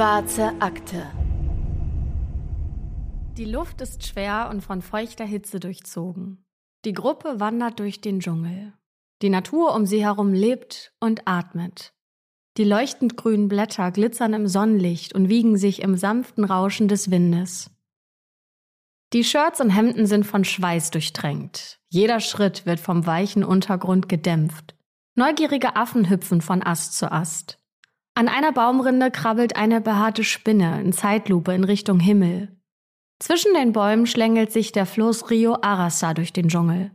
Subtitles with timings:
[0.00, 1.06] schwarze Akte.
[3.36, 6.42] Die Luft ist schwer und von feuchter Hitze durchzogen.
[6.86, 8.72] Die Gruppe wandert durch den Dschungel.
[9.20, 11.92] Die Natur um sie herum lebt und atmet.
[12.56, 17.70] Die leuchtend grünen Blätter glitzern im Sonnenlicht und wiegen sich im sanften Rauschen des Windes.
[19.12, 21.78] Die Shirts und Hemden sind von Schweiß durchtränkt.
[21.90, 24.74] Jeder Schritt wird vom weichen Untergrund gedämpft.
[25.14, 27.59] Neugierige Affen hüpfen von Ast zu Ast.
[28.20, 32.54] An einer Baumrinde krabbelt eine behaarte Spinne in Zeitlupe in Richtung Himmel.
[33.18, 36.90] Zwischen den Bäumen schlängelt sich der Fluss Rio Arasa durch den Dschungel.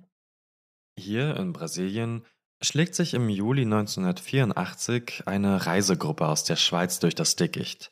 [1.00, 2.24] Hier in Brasilien
[2.62, 7.92] schlägt sich im Juli 1984 eine Reisegruppe aus der Schweiz durch das Dickicht.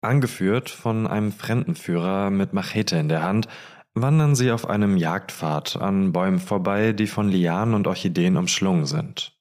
[0.00, 3.46] Angeführt von einem Fremdenführer mit Machete in der Hand,
[3.92, 9.33] wandern sie auf einem Jagdpfad an Bäumen vorbei, die von Lianen und Orchideen umschlungen sind.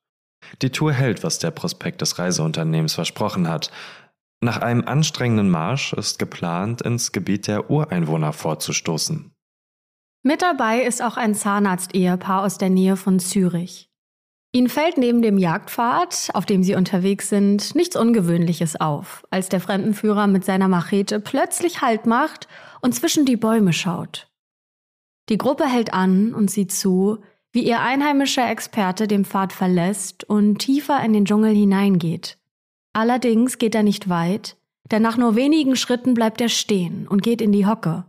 [0.61, 3.71] Die Tour hält, was der Prospekt des Reiseunternehmens versprochen hat.
[4.41, 9.31] Nach einem anstrengenden Marsch ist geplant, ins Gebiet der Ureinwohner vorzustoßen.
[10.23, 13.89] Mit dabei ist auch ein Zahnarzt-Ehepaar aus der Nähe von Zürich.
[14.55, 19.59] Ihnen fällt neben dem Jagdpfad, auf dem sie unterwegs sind, nichts Ungewöhnliches auf, als der
[19.59, 22.47] Fremdenführer mit seiner Machete plötzlich Halt macht
[22.79, 24.27] und zwischen die Bäume schaut.
[25.29, 30.57] Die Gruppe hält an und sieht zu, wie ihr einheimischer Experte den Pfad verlässt und
[30.57, 32.37] tiefer in den Dschungel hineingeht.
[32.93, 34.57] Allerdings geht er nicht weit,
[34.91, 38.05] denn nach nur wenigen Schritten bleibt er stehen und geht in die Hocke.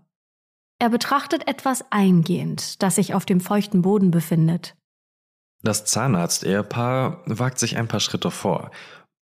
[0.79, 4.75] Er betrachtet etwas eingehend, das sich auf dem feuchten Boden befindet.
[5.63, 8.71] Das Zahnarzt-Ehepaar wagt sich ein paar Schritte vor.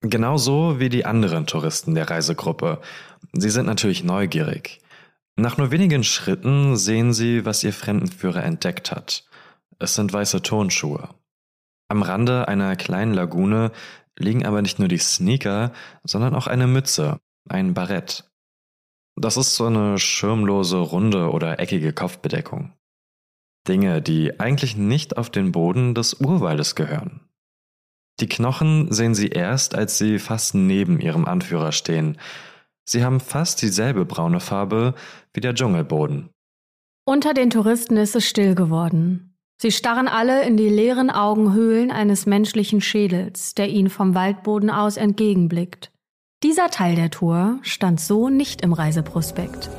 [0.00, 2.80] Genauso wie die anderen Touristen der Reisegruppe.
[3.32, 4.80] Sie sind natürlich neugierig.
[5.36, 9.24] Nach nur wenigen Schritten sehen sie, was ihr Fremdenführer entdeckt hat.
[9.83, 11.08] Es sind weiße Tonschuhe.
[11.88, 13.73] Am Rande einer kleinen Lagune
[14.17, 15.73] liegen aber nicht nur die Sneaker,
[16.05, 17.18] sondern auch eine Mütze,
[17.48, 18.30] ein Barett.
[19.17, 22.73] Das ist so eine schirmlose, runde oder eckige Kopfbedeckung.
[23.67, 27.20] Dinge, die eigentlich nicht auf den Boden des Urwaldes gehören.
[28.20, 32.18] Die Knochen sehen sie erst, als sie fast neben ihrem Anführer stehen.
[32.85, 34.95] Sie haben fast dieselbe braune Farbe
[35.35, 36.30] wie der Dschungelboden.
[37.05, 39.31] Unter den Touristen ist es still geworden.
[39.62, 44.96] Sie starren alle in die leeren Augenhöhlen eines menschlichen Schädels, der ihnen vom Waldboden aus
[44.96, 45.92] entgegenblickt.
[46.42, 49.70] Dieser Teil der Tour stand so nicht im Reiseprospekt.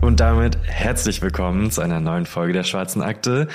[0.00, 3.48] Und damit herzlich willkommen zu einer neuen Folge der Schwarzen Akte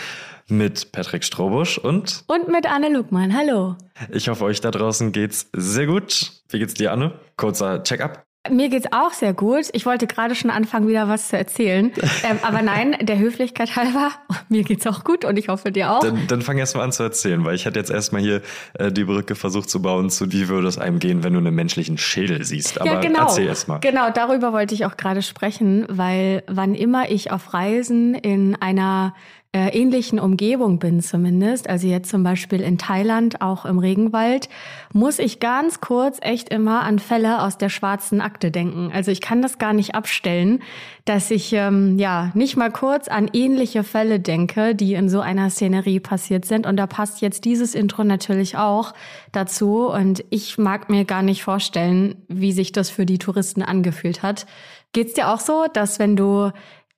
[0.49, 3.33] mit Patrick Strobusch und und mit Anne Luckmann.
[3.33, 3.77] Hallo.
[4.11, 6.33] Ich hoffe, euch da draußen geht's sehr gut.
[6.49, 7.17] Wie geht's dir, Anne?
[7.37, 8.25] Kurzer Check-up.
[8.49, 9.69] Mir geht's auch sehr gut.
[9.71, 11.91] Ich wollte gerade schon anfangen, wieder was zu erzählen.
[12.25, 14.11] Ähm, aber nein, der Höflichkeit halber,
[14.49, 15.99] mir geht's auch gut und ich hoffe dir auch.
[15.99, 18.41] Dann, dann fang erst mal an zu erzählen, weil ich hatte jetzt erstmal hier
[18.75, 21.53] äh, die Brücke versucht zu bauen, zu wie würde es einem gehen, wenn du einen
[21.53, 22.79] menschlichen Schädel siehst.
[22.79, 23.23] Aber ja, genau.
[23.23, 23.79] erzähl erst mal.
[23.79, 29.13] Genau, darüber wollte ich auch gerade sprechen, weil wann immer ich auf Reisen in einer
[29.55, 34.49] äh, ähnlichen Umgebung bin zumindest, also jetzt zum Beispiel in Thailand, auch im Regenwald,
[34.93, 38.91] muss ich ganz kurz echt immer an Fälle aus der schwarzen Akte denken.
[38.91, 40.63] Also ich kann das gar nicht abstellen,
[41.05, 45.51] dass ich ähm, ja nicht mal kurz an ähnliche Fälle denke, die in so einer
[45.51, 46.65] Szenerie passiert sind.
[46.65, 48.95] Und da passt jetzt dieses Intro natürlich auch
[49.33, 49.87] dazu.
[49.87, 54.47] Und ich mag mir gar nicht vorstellen, wie sich das für die Touristen angefühlt hat.
[54.93, 56.51] Geht's dir auch so, dass wenn du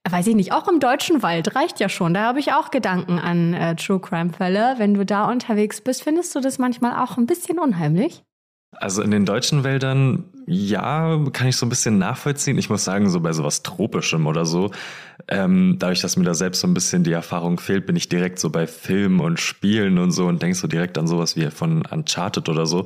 [0.09, 2.13] weiß ich nicht, auch im deutschen Wald reicht ja schon.
[2.13, 4.75] Da habe ich auch Gedanken an äh, True Crime Fälle.
[4.77, 8.23] Wenn du da unterwegs bist, findest du das manchmal auch ein bisschen unheimlich?
[8.71, 12.57] Also in den deutschen Wäldern, ja, kann ich so ein bisschen nachvollziehen.
[12.57, 14.71] Ich muss sagen, so bei sowas Tropischem oder so,
[15.27, 18.37] ähm, dadurch, dass mir da selbst so ein bisschen die Erfahrung fehlt, bin ich direkt
[18.37, 21.83] so bei Filmen und Spielen und so und denk so direkt an sowas wie von
[21.85, 22.85] Uncharted oder so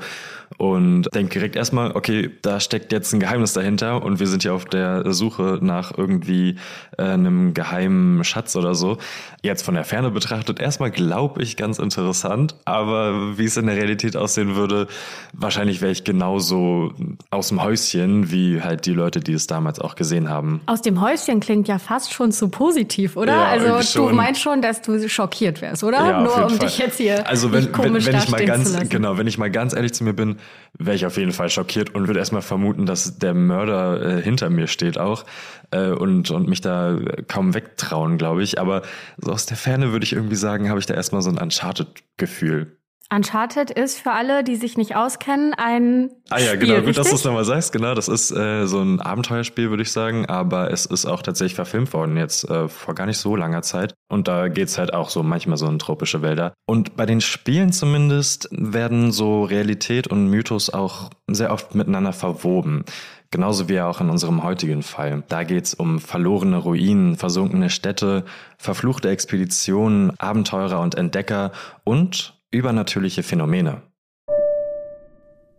[0.58, 4.54] und denk direkt erstmal, okay, da steckt jetzt ein Geheimnis dahinter und wir sind ja
[4.54, 6.56] auf der Suche nach irgendwie
[6.98, 8.98] äh, einem geheimen Schatz oder so.
[9.42, 13.76] Jetzt von der Ferne betrachtet, erstmal glaube ich ganz interessant, aber wie es in der
[13.76, 14.88] Realität aussehen würde,
[15.34, 16.94] wahrscheinlich wäre ich genauso
[17.32, 20.62] aus dem Häuschen wie halt die Leute, die es damals auch gesehen haben.
[20.66, 23.34] Aus dem Häuschen klingt ja fast schon zu positiv, oder?
[23.34, 25.98] Ja, also du meinst schon, dass du schockiert wärst, oder?
[25.98, 26.60] Ja, Nur um Fall.
[26.60, 29.52] dich jetzt hier also wenn, komisch wenn, wenn ich mal ganz genau, wenn ich mal
[29.52, 30.38] ganz ehrlich zu mir bin,
[30.78, 34.50] wäre ich auf jeden Fall schockiert und würde erstmal vermuten, dass der Mörder äh, hinter
[34.50, 35.26] mir steht auch
[35.72, 36.98] äh, und und mich da
[37.28, 38.60] kaum wegtrauen, glaube ich.
[38.60, 38.82] Aber
[39.18, 42.79] so aus der Ferne würde ich irgendwie sagen, habe ich da erstmal so ein Uncharted-Gefühl.
[43.12, 46.96] Uncharted ist für alle, die sich nicht auskennen, ein Ah ja, Spiel, genau, gut, richtig?
[46.98, 47.72] dass du es nochmal sagst.
[47.72, 51.56] Genau, das ist äh, so ein Abenteuerspiel, würde ich sagen, aber es ist auch tatsächlich
[51.56, 53.96] verfilmt worden jetzt äh, vor gar nicht so langer Zeit.
[54.10, 56.54] Und da geht's halt auch so manchmal so in tropische Wälder.
[56.68, 62.86] Und bei den Spielen zumindest werden so Realität und Mythos auch sehr oft miteinander verwoben.
[63.32, 65.24] Genauso wie auch in unserem heutigen Fall.
[65.28, 68.26] Da geht's um verlorene Ruinen, versunkene Städte,
[68.58, 71.52] verfluchte Expeditionen, Abenteurer und Entdecker
[71.84, 73.84] und übernatürliche Phänomene.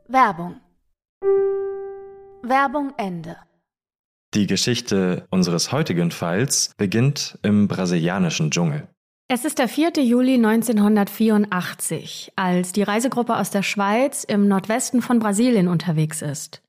[0.09, 0.57] Werbung.
[2.43, 3.37] Werbung Ende.
[4.35, 8.89] Die Geschichte unseres heutigen Falls beginnt im brasilianischen Dschungel.
[9.29, 9.93] Es ist der 4.
[10.03, 16.63] Juli 1984, als die Reisegruppe aus der Schweiz im Nordwesten von Brasilien unterwegs ist.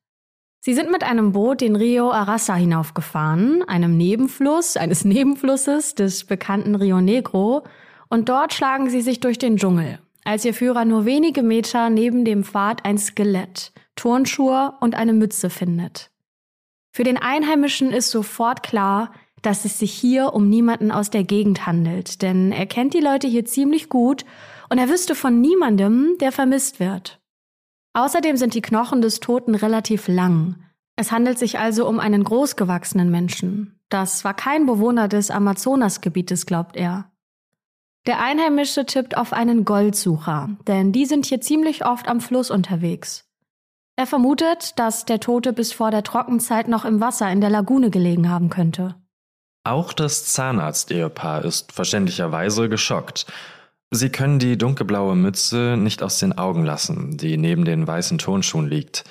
[0.64, 6.76] Sie sind mit einem Boot den Rio Arassa hinaufgefahren, einem Nebenfluss eines Nebenflusses des bekannten
[6.76, 7.64] Rio Negro,
[8.10, 12.26] und dort schlagen sie sich durch den Dschungel, als ihr Führer nur wenige Meter neben
[12.26, 16.12] dem Pfad ein Skelett, Turnschuhe und eine Mütze findet.
[16.92, 21.66] Für den Einheimischen ist sofort klar, dass es sich hier um niemanden aus der Gegend
[21.66, 24.26] handelt, denn er kennt die Leute hier ziemlich gut
[24.70, 27.20] und er wüsste von niemandem, der vermisst wird.
[27.94, 30.56] Außerdem sind die Knochen des Toten relativ lang.
[30.96, 33.80] Es handelt sich also um einen großgewachsenen Menschen.
[33.90, 37.11] Das war kein Bewohner des Amazonasgebietes, glaubt er.
[38.08, 43.26] Der Einheimische tippt auf einen Goldsucher, denn die sind hier ziemlich oft am Fluss unterwegs.
[43.96, 47.92] Er vermutet, dass der Tote bis vor der Trockenzeit noch im Wasser in der Lagune
[47.92, 48.96] gelegen haben könnte.
[49.64, 53.28] Auch das Zahnarzt-Ehepaar ist verständlicherweise geschockt.
[53.92, 58.68] Sie können die dunkelblaue Mütze nicht aus den Augen lassen, die neben den weißen Turnschuhen
[58.68, 59.04] liegt.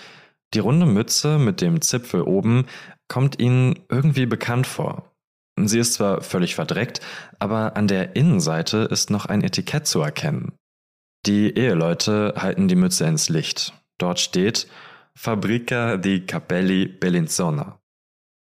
[0.55, 2.67] Die runde Mütze mit dem Zipfel oben
[3.07, 5.10] kommt ihnen irgendwie bekannt vor.
[5.69, 7.01] Sie ist zwar völlig verdreckt,
[7.39, 10.53] aber an der Innenseite ist noch ein Etikett zu erkennen.
[11.27, 13.75] Die Eheleute halten die Mütze ins Licht.
[13.99, 14.69] Dort steht
[15.15, 17.79] Fabrica di Capelli Bellinzona.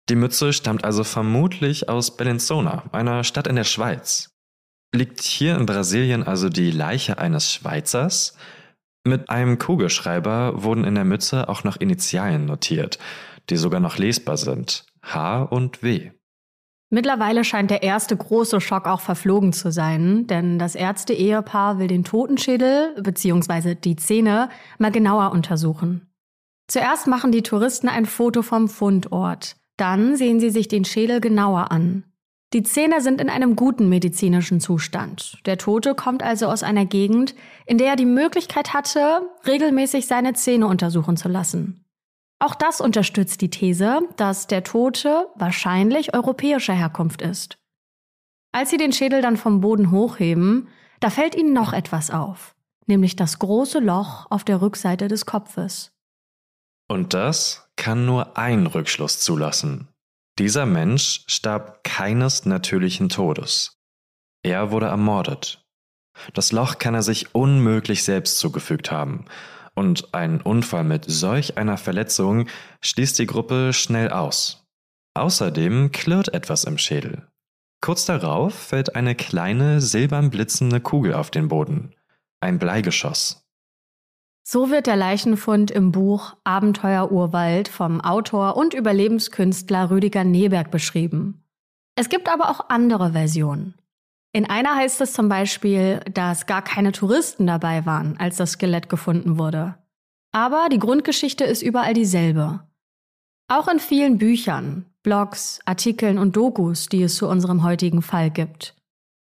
[0.09, 4.29] Die Mütze stammt also vermutlich aus Bellinzona, einer Stadt in der Schweiz.
[4.93, 8.35] Liegt hier in Brasilien also die Leiche eines Schweizers?
[9.03, 12.99] Mit einem Kugelschreiber wurden in der Mütze auch noch Initialien notiert,
[13.49, 14.85] die sogar noch lesbar sind.
[15.01, 16.11] H und W.
[16.93, 22.03] Mittlerweile scheint der erste große Schock auch verflogen zu sein, denn das Ärzte-Ehepaar will den
[22.03, 23.75] Totenschädel bzw.
[23.75, 26.11] die Zähne mal genauer untersuchen.
[26.67, 31.71] Zuerst machen die Touristen ein Foto vom Fundort, dann sehen sie sich den Schädel genauer
[31.71, 32.03] an.
[32.53, 35.39] Die Zähne sind in einem guten medizinischen Zustand.
[35.45, 37.35] Der Tote kommt also aus einer Gegend,
[37.65, 41.80] in der er die Möglichkeit hatte, regelmäßig seine Zähne untersuchen zu lassen.
[42.41, 47.59] Auch das unterstützt die These, dass der Tote wahrscheinlich europäischer Herkunft ist.
[48.51, 50.67] Als sie den Schädel dann vom Boden hochheben,
[51.01, 52.55] da fällt ihnen noch etwas auf,
[52.87, 55.91] nämlich das große Loch auf der Rückseite des Kopfes.
[56.89, 59.89] Und das kann nur ein Rückschluss zulassen.
[60.39, 63.77] Dieser Mensch starb keines natürlichen Todes.
[64.41, 65.63] Er wurde ermordet.
[66.33, 69.25] Das Loch kann er sich unmöglich selbst zugefügt haben,
[69.81, 72.45] und ein Unfall mit solch einer Verletzung
[72.81, 74.63] schließt die Gruppe schnell aus.
[75.15, 77.27] Außerdem klirrt etwas im Schädel.
[77.81, 81.95] Kurz darauf fällt eine kleine silbern blitzende Kugel auf den Boden.
[82.41, 83.43] Ein Bleigeschoss.
[84.43, 91.43] So wird der Leichenfund im Buch Abenteuer Urwald vom Autor und Überlebenskünstler Rüdiger Neberg beschrieben.
[91.95, 93.73] Es gibt aber auch andere Versionen.
[94.31, 98.89] In einer heißt es zum Beispiel, dass gar keine Touristen dabei waren, als das Skelett
[98.89, 99.80] gefunden wurde.
[100.31, 102.61] Aber die Grundgeschichte ist überall dieselbe.
[103.47, 108.75] Auch in vielen Büchern, Blogs, Artikeln und Dokus, die es zu unserem heutigen Fall gibt.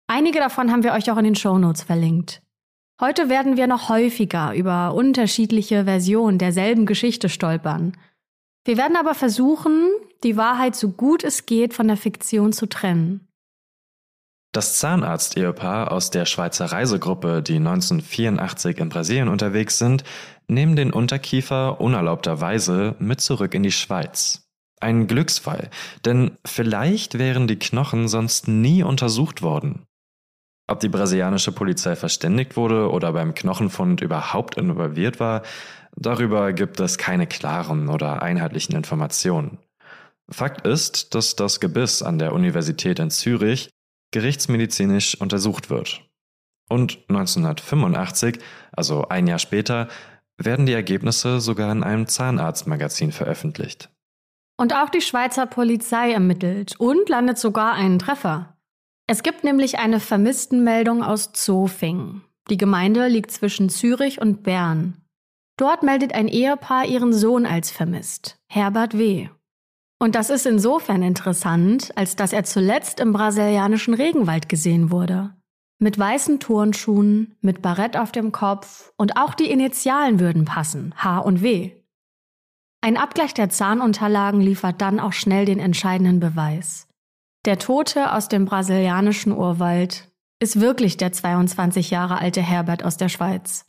[0.08, 2.42] Einige davon haben wir euch auch in den Shownotes verlinkt.
[3.00, 7.98] Heute werden wir noch häufiger über unterschiedliche Versionen derselben Geschichte stolpern.
[8.66, 9.90] Wir werden aber versuchen,
[10.24, 13.28] die Wahrheit so gut es geht von der Fiktion zu trennen.
[14.52, 20.04] Das Zahnarzt-Ehepaar aus der Schweizer Reisegruppe, die 1984 in Brasilien unterwegs sind,
[20.52, 24.44] nehmen den Unterkiefer unerlaubterweise mit zurück in die Schweiz.
[24.80, 25.70] Ein Glücksfall,
[26.06, 29.86] denn vielleicht wären die Knochen sonst nie untersucht worden.
[30.68, 35.44] Ob die brasilianische Polizei verständigt wurde oder beim Knochenfund überhaupt involviert war,
[35.96, 39.60] darüber gibt es keine klaren oder einheitlichen Informationen.
[40.30, 43.70] Fakt ist, dass das Gebiss an der Universität in Zürich
[44.12, 46.04] gerichtsmedizinisch untersucht wird.
[46.70, 48.40] Und 1985,
[48.72, 49.90] also ein Jahr später,
[50.46, 53.90] werden die Ergebnisse sogar in einem Zahnarztmagazin veröffentlicht.
[54.58, 58.58] Und auch die Schweizer Polizei ermittelt und landet sogar einen Treffer.
[59.08, 62.22] Es gibt nämlich eine Vermisstenmeldung aus Zofing.
[62.50, 64.98] Die Gemeinde liegt zwischen Zürich und Bern.
[65.58, 69.30] Dort meldet ein Ehepaar ihren Sohn als vermisst, Herbert W.
[70.00, 75.36] Und das ist insofern interessant, als dass er zuletzt im brasilianischen Regenwald gesehen wurde.
[75.84, 81.18] Mit weißen Turnschuhen, mit Barett auf dem Kopf und auch die Initialen würden passen, H
[81.18, 81.72] und W.
[82.82, 86.88] Ein Abgleich der Zahnunterlagen liefert dann auch schnell den entscheidenden Beweis.
[87.46, 93.10] Der Tote aus dem brasilianischen Urwald ist wirklich der 22 Jahre alte Herbert aus der
[93.10, 93.66] Schweiz.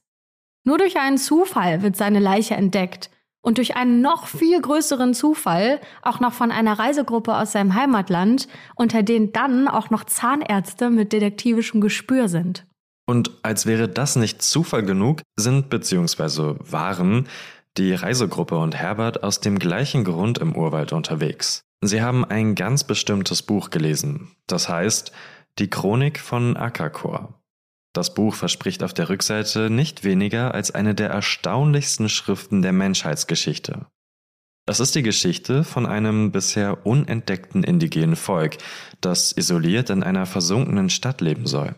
[0.65, 3.11] Nur durch einen Zufall wird seine Leiche entdeckt
[3.43, 8.49] und durch einen noch viel größeren Zufall auch noch von einer Reisegruppe aus seinem Heimatland,
[8.77, 12.65] unter denen dann auch noch Zahnärzte mit detektivischem Gespür sind.
[13.07, 16.55] Und als wäre das nicht Zufall genug, sind bzw.
[16.61, 17.29] waren
[17.77, 21.65] die Reisegruppe und Herbert aus dem gleichen Grund im Urwald unterwegs.
[21.83, 25.11] Sie haben ein ganz bestimmtes Buch gelesen, das heißt
[25.59, 27.42] Die Chronik von Akakor.
[27.93, 33.87] Das Buch verspricht auf der Rückseite nicht weniger als eine der erstaunlichsten Schriften der Menschheitsgeschichte.
[34.65, 38.59] Es ist die Geschichte von einem bisher unentdeckten indigenen Volk,
[39.01, 41.75] das isoliert in einer versunkenen Stadt leben soll.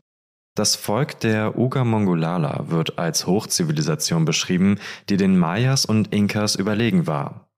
[0.54, 4.78] Das Volk der Uga-Mongolala wird als Hochzivilisation beschrieben,
[5.08, 7.48] die den Mayas und Inkas überlegen war.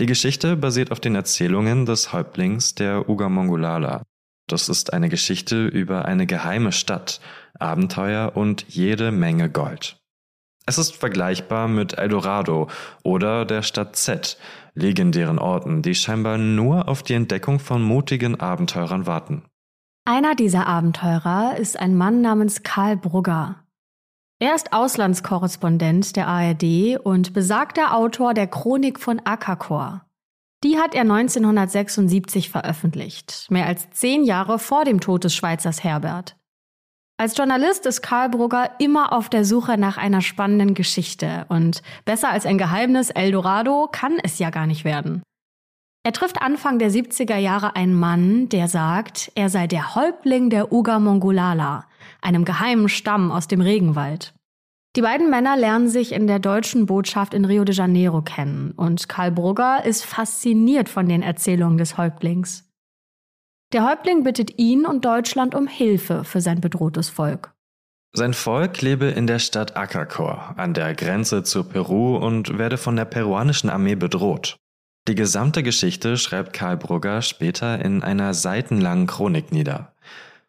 [0.00, 4.02] Die Geschichte basiert auf den Erzählungen des Häuptlings der Uga-Mongolala.
[4.48, 7.20] Das ist eine Geschichte über eine geheime Stadt,
[7.58, 9.98] Abenteuer und jede Menge Gold.
[10.64, 12.68] Es ist vergleichbar mit Eldorado
[13.02, 14.38] oder der Stadt Z,
[14.74, 19.42] legendären Orten, die scheinbar nur auf die Entdeckung von mutigen Abenteurern warten.
[20.04, 23.56] Einer dieser Abenteurer ist ein Mann namens Karl Brugger.
[24.40, 30.04] Er ist Auslandskorrespondent der ARD und besagter Autor der Chronik von Akakor.
[30.64, 36.36] Die hat er 1976 veröffentlicht, mehr als zehn Jahre vor dem Tod des Schweizers Herbert.
[37.22, 42.30] Als Journalist ist Karl Brugger immer auf der Suche nach einer spannenden Geschichte und besser
[42.30, 45.22] als ein Geheimnis Eldorado kann es ja gar nicht werden.
[46.02, 50.72] Er trifft Anfang der 70er Jahre einen Mann, der sagt, er sei der Häuptling der
[50.72, 51.84] Uga Mongolala,
[52.22, 54.34] einem geheimen Stamm aus dem Regenwald.
[54.96, 59.08] Die beiden Männer lernen sich in der deutschen Botschaft in Rio de Janeiro kennen und
[59.08, 62.71] Karl Brugger ist fasziniert von den Erzählungen des Häuptlings.
[63.72, 67.54] Der Häuptling bittet ihn und Deutschland um Hilfe für sein bedrohtes Volk.
[68.14, 72.96] Sein Volk lebe in der Stadt Akakor an der Grenze zu Peru und werde von
[72.96, 74.58] der peruanischen Armee bedroht.
[75.08, 79.94] Die gesamte Geschichte schreibt Karl Brugger später in einer seitenlangen Chronik nieder.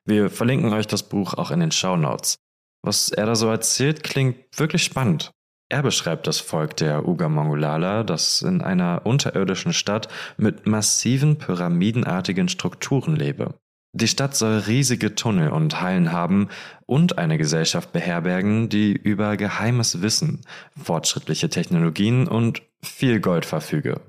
[0.04, 2.36] Wir verlinken euch das Buch auch in den Show Notes.
[2.82, 5.32] Was er da so erzählt, klingt wirklich spannend.
[5.74, 13.16] Er beschreibt das Volk der Uga-Mongolala, das in einer unterirdischen Stadt mit massiven pyramidenartigen Strukturen
[13.16, 13.56] lebe.
[13.92, 16.50] Die Stadt soll riesige Tunnel und Hallen haben
[16.86, 20.42] und eine Gesellschaft beherbergen, die über geheimes Wissen,
[20.80, 24.00] fortschrittliche Technologien und viel Gold verfüge.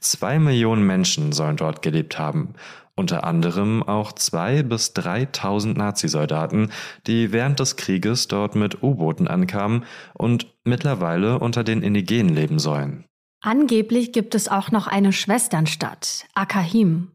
[0.00, 2.54] Zwei Millionen Menschen sollen dort gelebt haben,
[2.98, 6.70] unter anderem auch zwei bis dreitausend Nazisoldaten,
[7.06, 13.04] die während des Krieges dort mit U-Booten ankamen und mittlerweile unter den Indigenen leben sollen.
[13.40, 17.12] Angeblich gibt es auch noch eine Schwesternstadt, Akahim.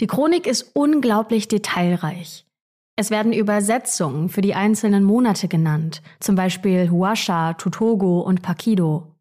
[0.00, 2.46] Die Chronik ist unglaublich detailreich.
[2.96, 9.15] Es werden Übersetzungen für die einzelnen Monate genannt, zum Beispiel Huasha, Tutogo und Pakido.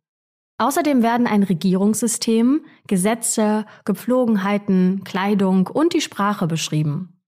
[0.57, 7.19] Außerdem werden ein Regierungssystem, Gesetze, Gepflogenheiten, Kleidung und die Sprache beschrieben.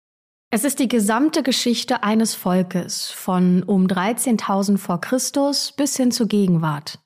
[0.50, 6.28] Es ist die gesamte Geschichte eines Volkes von um 13.000 vor Christus bis hin zur
[6.28, 7.00] Gegenwart.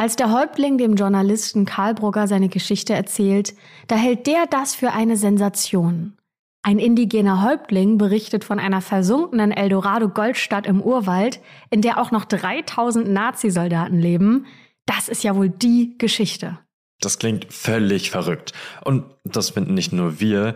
[0.00, 3.54] Als der Häuptling dem Journalisten Karl Brugger seine Geschichte erzählt,
[3.86, 6.14] da hält der das für eine Sensation.
[6.62, 13.08] Ein indigener Häuptling berichtet von einer versunkenen Eldorado-Goldstadt im Urwald, in der auch noch 3000
[13.08, 14.46] Nazisoldaten leben,
[14.88, 16.58] das ist ja wohl die Geschichte.
[17.00, 18.52] Das klingt völlig verrückt.
[18.84, 20.54] Und das finden nicht nur wir.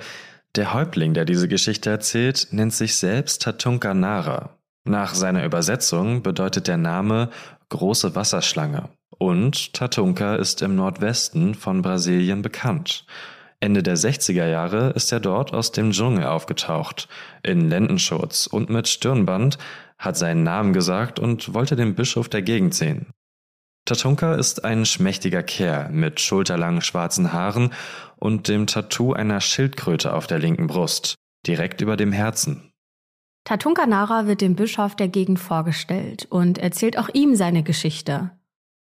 [0.57, 4.59] Der Häuptling, der diese Geschichte erzählt, nennt sich selbst Tatunka Nara.
[4.85, 7.31] Nach seiner Übersetzung bedeutet der Name
[7.69, 8.89] große Wasserschlange.
[9.19, 13.07] Und Tatunka ist im Nordwesten von Brasilien bekannt.
[13.61, 17.09] Ende der 60er Jahre ist er dort aus dem Dschungel aufgetaucht,
[17.45, 19.57] in Lendenschutz und mit Stirnband,
[19.99, 23.07] hat seinen Namen gesagt und wollte den Bischof der Gegend sehen.
[23.85, 27.73] Tatunka ist ein schmächtiger Kerl mit schulterlangen schwarzen Haaren
[28.17, 32.73] und dem Tattoo einer Schildkröte auf der linken Brust, direkt über dem Herzen.
[33.45, 38.31] Tatunka Nara wird dem Bischof der Gegend vorgestellt und erzählt auch ihm seine Geschichte.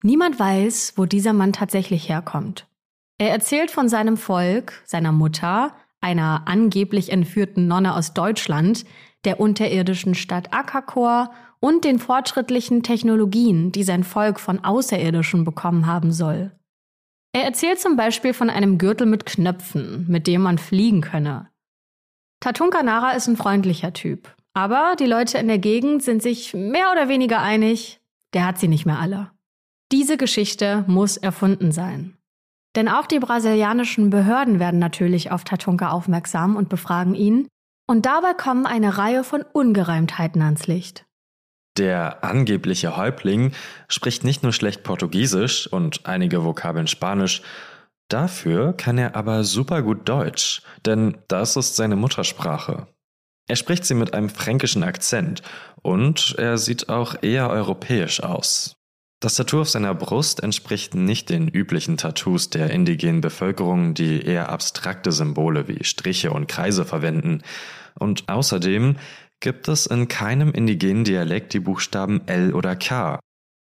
[0.03, 2.69] Niemand weiß, wo dieser Mann tatsächlich herkommt.
[3.19, 8.85] Er erzählt von seinem Volk, seiner Mutter, einer angeblich entführten Nonne aus Deutschland,
[9.25, 11.33] der unterirdischen Stadt Akakor
[11.67, 16.53] und den fortschrittlichen Technologien, die sein Volk von Außerirdischen bekommen haben soll.
[17.33, 21.51] Er erzählt zum Beispiel von einem Gürtel mit Knöpfen, mit dem man fliegen könne.
[22.39, 26.93] Tatunka Nara ist ein freundlicher Typ, aber die Leute in der Gegend sind sich mehr
[26.93, 28.01] oder weniger einig,
[28.33, 29.33] der hat sie nicht mehr alle.
[29.91, 32.17] Diese Geschichte muss erfunden sein.
[32.77, 37.49] Denn auch die brasilianischen Behörden werden natürlich auf Tatunka aufmerksam und befragen ihn,
[37.89, 41.06] und dabei kommen eine Reihe von Ungereimtheiten ans Licht.
[41.77, 43.53] Der angebliche Häuptling
[43.89, 47.43] spricht nicht nur schlecht Portugiesisch und einige Vokabeln Spanisch,
[48.09, 52.87] dafür kann er aber super gut Deutsch, denn das ist seine Muttersprache.
[53.49, 55.43] Er spricht sie mit einem fränkischen Akzent
[55.83, 58.77] und er sieht auch eher europäisch aus.
[59.21, 64.51] Das Tattoo auf seiner Brust entspricht nicht den üblichen Tattoos der indigenen Bevölkerung, die eher
[64.51, 67.43] abstrakte Symbole wie Striche und Kreise verwenden.
[67.99, 68.97] Und außerdem
[69.41, 73.21] gibt es in keinem indigenen Dialekt die Buchstaben L oder K.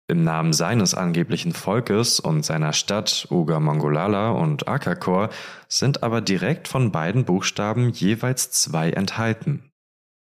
[0.09, 5.29] Im Namen seines angeblichen Volkes und seiner Stadt Uga und Akakor
[5.69, 9.71] sind aber direkt von beiden Buchstaben jeweils zwei enthalten.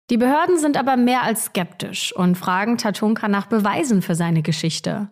[0.10, 5.10] Die Behörden sind aber mehr als skeptisch und fragen Tatunka nach Beweisen für seine Geschichte.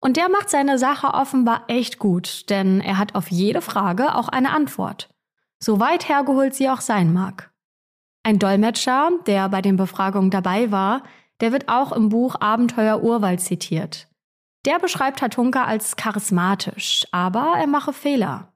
[0.00, 4.28] Und der macht seine Sache offenbar echt gut, denn er hat auf jede Frage auch
[4.28, 5.10] eine Antwort.
[5.58, 7.49] So weit hergeholt sie auch sein mag.
[8.22, 11.02] Ein Dolmetscher, der bei den Befragungen dabei war,
[11.40, 14.08] der wird auch im Buch Abenteuer Urwald zitiert.
[14.66, 18.52] Der beschreibt Tatunka als charismatisch, aber er mache Fehler.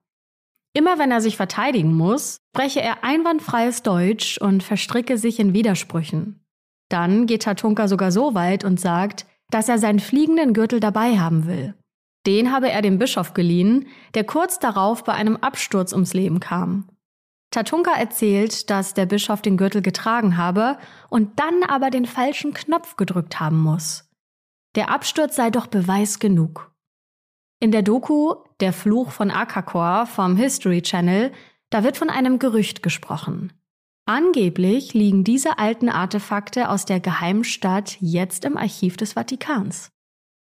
[0.76, 6.44] Immer wenn er sich verteidigen muss, spreche er einwandfreies Deutsch und verstricke sich in Widersprüchen.
[6.90, 11.46] Dann geht Tatunka sogar so weit und sagt, dass er seinen fliegenden Gürtel dabei haben
[11.46, 11.74] will.
[12.26, 16.88] Den habe er dem Bischof geliehen, der kurz darauf bei einem Absturz ums Leben kam.
[17.54, 20.76] Tatunka erzählt, dass der Bischof den Gürtel getragen habe
[21.08, 24.10] und dann aber den falschen Knopf gedrückt haben muss.
[24.74, 26.72] Der Absturz sei doch Beweis genug.
[27.60, 31.30] In der Doku Der Fluch von Akakor vom History Channel,
[31.70, 33.52] da wird von einem Gerücht gesprochen.
[34.04, 39.92] Angeblich liegen diese alten Artefakte aus der Geheimstadt jetzt im Archiv des Vatikans.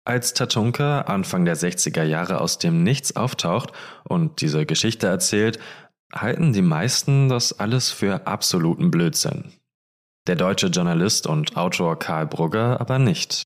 [0.04, 3.72] Als Tatunka Anfang der 60er Jahre aus dem Nichts auftaucht
[4.04, 5.58] und diese Geschichte erzählt,
[6.12, 9.52] halten die meisten das alles für absoluten Blödsinn.
[10.26, 13.42] Der deutsche Journalist und Autor Karl Brugger aber nicht.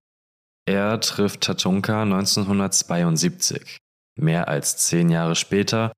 [0.66, 3.78] Er trifft Tatunka 1972,
[4.16, 5.92] mehr als zehn Jahre später,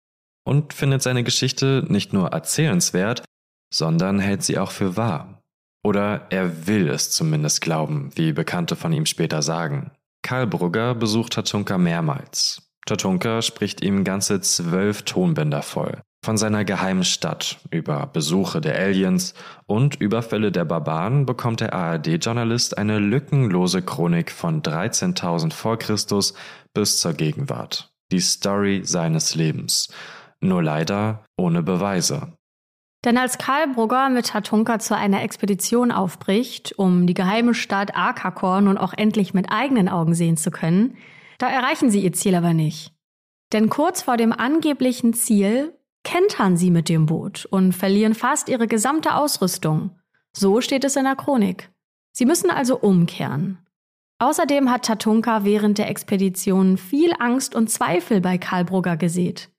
[0.45, 3.25] und findet seine Geschichte nicht nur erzählenswert,
[3.73, 5.43] sondern hält sie auch für wahr.
[5.85, 9.93] Oder er will es zumindest glauben, wie Bekannte von ihm später sagen.
[10.23, 12.63] Karl Brugger besucht Tatunka mehrmals.
[12.87, 16.01] Tatunka spricht ihm ganze zwölf Tonbänder voll.
[16.27, 19.33] Von seiner geheimen Stadt, über Besuche der Aliens
[19.67, 26.35] und Überfälle der Barbaren bekommt der ARD-Journalist eine lückenlose Chronik von 13.000 vor Christus
[26.75, 27.93] bis zur Gegenwart.
[28.11, 29.87] Die Story seines Lebens.
[30.41, 32.33] Nur leider ohne Beweise.
[33.05, 38.61] Denn als Karl Brugger mit Tatunka zu einer Expedition aufbricht, um die geheime Stadt Akakor
[38.63, 40.97] nun auch endlich mit eigenen Augen sehen zu können,
[41.39, 42.93] da erreichen sie ihr Ziel aber nicht.
[43.53, 45.76] Denn kurz vor dem angeblichen Ziel
[46.07, 49.91] kentern sie mit dem Boot und verlieren fast ihre gesamte Ausrüstung.
[50.33, 51.69] So steht es in der Chronik.
[52.13, 53.59] Sie müssen also umkehren.
[54.21, 59.51] Außerdem hat Tatunka während der Expedition viel Angst und Zweifel bei Karl Brugger gesät.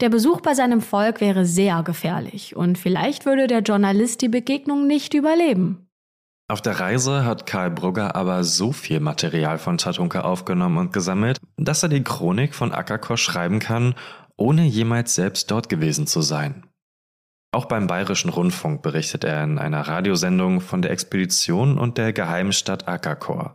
[0.00, 4.86] Der Besuch bei seinem Volk wäre sehr gefährlich und vielleicht würde der Journalist die Begegnung
[4.86, 5.86] nicht überleben.
[6.48, 11.38] Auf der Reise hat Karl Brugger aber so viel Material von Tatunka aufgenommen und gesammelt,
[11.56, 13.94] dass er die Chronik von Akakor schreiben kann
[14.36, 16.66] ohne jemals selbst dort gewesen zu sein.
[17.54, 22.52] Auch beim Bayerischen Rundfunk berichtet er in einer Radiosendung von der Expedition und der geheimen
[22.52, 23.54] Stadt Akakor.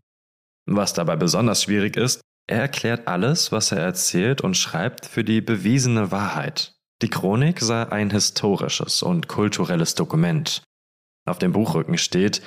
[0.66, 5.42] Was dabei besonders schwierig ist, er erklärt alles, was er erzählt und schreibt, für die
[5.42, 6.74] bewiesene Wahrheit.
[7.02, 10.64] Die Chronik sei ein historisches und kulturelles Dokument.
[11.28, 12.42] Auf dem Buchrücken steht,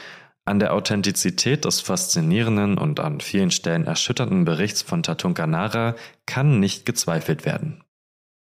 [0.45, 5.95] an der Authentizität des faszinierenden und an vielen Stellen erschütternden Berichts von Tatunkanara
[6.27, 7.85] kann nicht gezweifelt werden.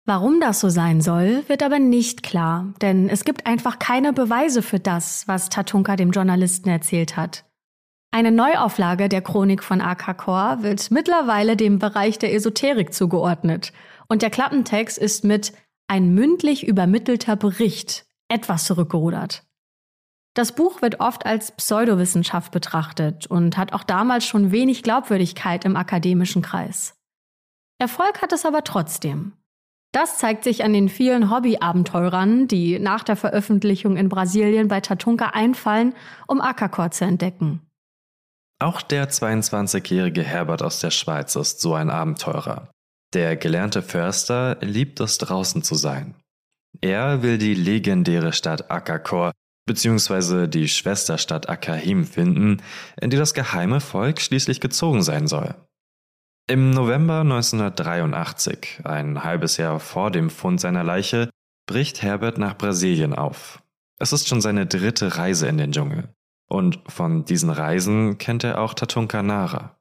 [0.09, 4.63] Warum das so sein soll, wird aber nicht klar, denn es gibt einfach keine Beweise
[4.63, 7.45] für das, was Tatunka dem Journalisten erzählt hat.
[8.13, 13.73] Eine Neuauflage der Chronik von Akakor wird mittlerweile dem Bereich der Esoterik zugeordnet
[14.07, 15.53] und der Klappentext ist mit
[15.89, 19.43] ein mündlich übermittelter Bericht etwas zurückgerudert.
[20.35, 25.75] Das Buch wird oft als Pseudowissenschaft betrachtet und hat auch damals schon wenig Glaubwürdigkeit im
[25.75, 26.95] akademischen Kreis.
[27.79, 29.33] Erfolg hat es aber trotzdem.
[29.97, 35.29] Das zeigt sich an den vielen Hobby-Abenteurern, die nach der Veröffentlichung in Brasilien bei Tatunka
[35.29, 35.95] einfallen,
[36.27, 37.63] um Akakor zu entdecken.
[38.59, 42.69] Auch der 22-jährige Herbert aus der Schweiz ist so ein Abenteurer.
[43.15, 46.15] Der gelernte Förster liebt es draußen zu sein.
[46.83, 49.33] Er will die legendäre Stadt Akakor
[49.65, 50.47] bzw.
[50.47, 52.59] die Schwesterstadt Akahim finden,
[53.01, 55.55] in die das geheime Volk schließlich gezogen sein soll.
[56.49, 61.29] Im November 1983, ein halbes Jahr vor dem Fund seiner Leiche,
[61.67, 63.65] bricht Herbert nach Brasilien auf.
[63.99, 66.09] Es ist schon seine dritte Reise in den Dschungel.
[66.49, 69.77] Und von diesen Reisen kennt er auch Tatunka Nara.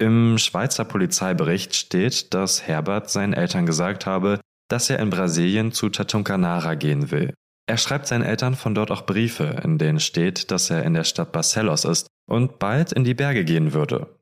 [0.00, 5.88] Im Schweizer Polizeibericht steht, dass Herbert seinen Eltern gesagt habe, dass er in Brasilien zu
[5.88, 7.32] Tatunka Nara gehen will.
[7.68, 11.04] Er schreibt seinen Eltern von dort auch Briefe, in denen steht, dass er in der
[11.04, 14.17] Stadt Barcelos ist und bald in die Berge gehen würde.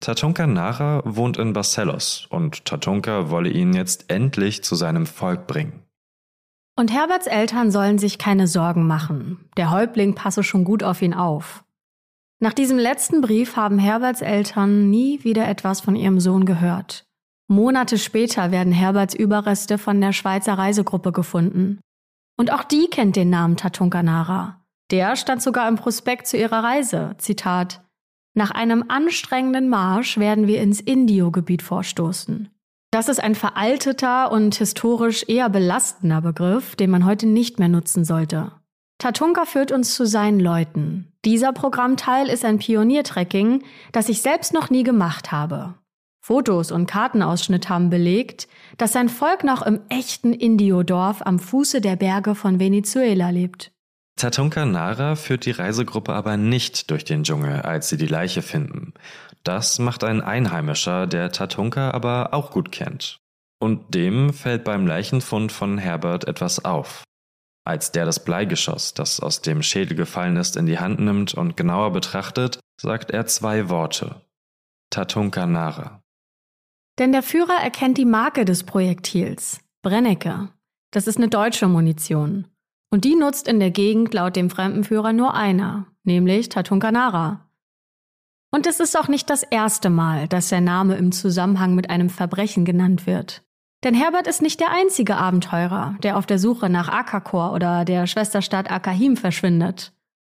[0.00, 5.82] Tatunka Nara wohnt in Barcelos und Tatunka wolle ihn jetzt endlich zu seinem Volk bringen.
[6.76, 9.50] Und Herberts Eltern sollen sich keine Sorgen machen.
[9.56, 11.64] Der Häuptling passe schon gut auf ihn auf.
[12.40, 17.04] Nach diesem letzten Brief haben Herberts Eltern nie wieder etwas von ihrem Sohn gehört.
[17.48, 21.80] Monate später werden Herberts Überreste von der Schweizer Reisegruppe gefunden.
[22.36, 24.64] Und auch die kennt den Namen Tatunkanara.
[24.92, 27.16] Der stand sogar im Prospekt zu ihrer Reise.
[27.18, 27.82] Zitat
[28.38, 32.48] nach einem anstrengenden Marsch werden wir ins Indio-Gebiet vorstoßen.
[32.90, 38.04] Das ist ein veralteter und historisch eher belastender Begriff, den man heute nicht mehr nutzen
[38.04, 38.52] sollte.
[38.98, 41.12] Tatunka führt uns zu seinen Leuten.
[41.24, 45.74] Dieser Programmteil ist ein Pioniertrekking, das ich selbst noch nie gemacht habe.
[46.20, 51.96] Fotos und Kartenausschnitt haben belegt, dass sein Volk noch im echten Indio-Dorf am Fuße der
[51.96, 53.72] Berge von Venezuela lebt.
[54.18, 58.92] Tatunka Nara führt die Reisegruppe aber nicht durch den Dschungel, als sie die Leiche finden.
[59.44, 63.20] Das macht ein Einheimischer, der Tatunka aber auch gut kennt.
[63.60, 67.04] Und dem fällt beim Leichenfund von Herbert etwas auf.
[67.64, 71.56] Als der das Bleigeschoss, das aus dem Schädel gefallen ist, in die Hand nimmt und
[71.56, 74.22] genauer betrachtet, sagt er zwei Worte.
[74.90, 76.02] Tatunka Nara.
[76.98, 79.60] Denn der Führer erkennt die Marke des Projektils.
[79.82, 80.48] Brennecke.
[80.90, 82.48] Das ist eine deutsche Munition.
[82.90, 87.48] Und die nutzt in der Gegend laut dem Fremdenführer nur einer, nämlich Tatunkanara.
[88.50, 92.08] Und es ist auch nicht das erste Mal, dass der Name im Zusammenhang mit einem
[92.08, 93.42] Verbrechen genannt wird.
[93.84, 98.06] Denn Herbert ist nicht der einzige Abenteurer, der auf der Suche nach Akakor oder der
[98.06, 99.92] Schwesterstadt Akahim verschwindet.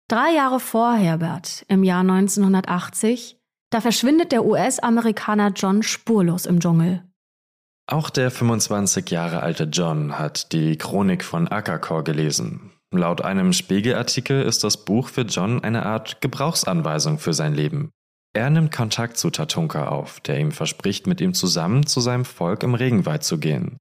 [0.08, 3.38] Drei Jahre vor Herbert, im Jahr 1980,
[3.70, 7.07] da verschwindet der US-Amerikaner John spurlos im Dschungel.
[7.90, 12.70] Auch der 25 Jahre alte John hat die Chronik von Akakor gelesen.
[12.94, 17.90] Laut einem Spiegelartikel ist das Buch für John eine Art Gebrauchsanweisung für sein Leben.
[18.34, 22.62] Er nimmt Kontakt zu Tatunka auf, der ihm verspricht, mit ihm zusammen zu seinem Volk
[22.62, 23.78] im Regenwald zu gehen.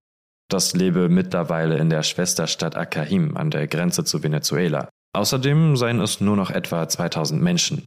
[0.50, 4.88] Das lebe mittlerweile in der Schwesterstadt Akahim an der Grenze zu Venezuela.
[5.18, 7.84] Außerdem seien es nur noch etwa 2000 Menschen.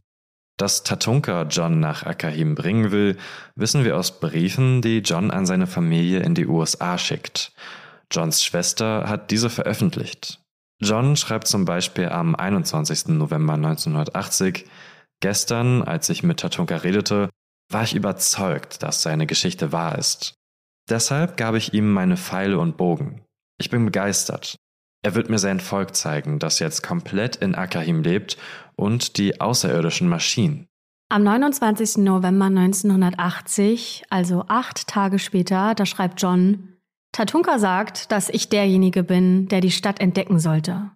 [0.61, 3.17] Dass Tatunka John nach Akahim bringen will,
[3.55, 7.51] wissen wir aus Briefen, die John an seine Familie in die USA schickt.
[8.11, 10.39] Johns Schwester hat diese veröffentlicht.
[10.79, 13.07] John schreibt zum Beispiel am 21.
[13.07, 14.67] November 1980,
[15.19, 17.31] Gestern, als ich mit Tatunka redete,
[17.71, 20.35] war ich überzeugt, dass seine Geschichte wahr ist.
[20.87, 23.23] Deshalb gab ich ihm meine Pfeile und Bogen.
[23.57, 24.57] Ich bin begeistert.
[25.03, 28.37] Er wird mir sein Volk zeigen, das jetzt komplett in Akahim lebt
[28.81, 30.67] und die außerirdischen Maschinen.
[31.09, 31.97] Am 29.
[31.97, 36.77] November 1980, also acht Tage später, da schreibt John,
[37.11, 40.91] Tatunka sagt, dass ich derjenige bin, der die Stadt entdecken sollte.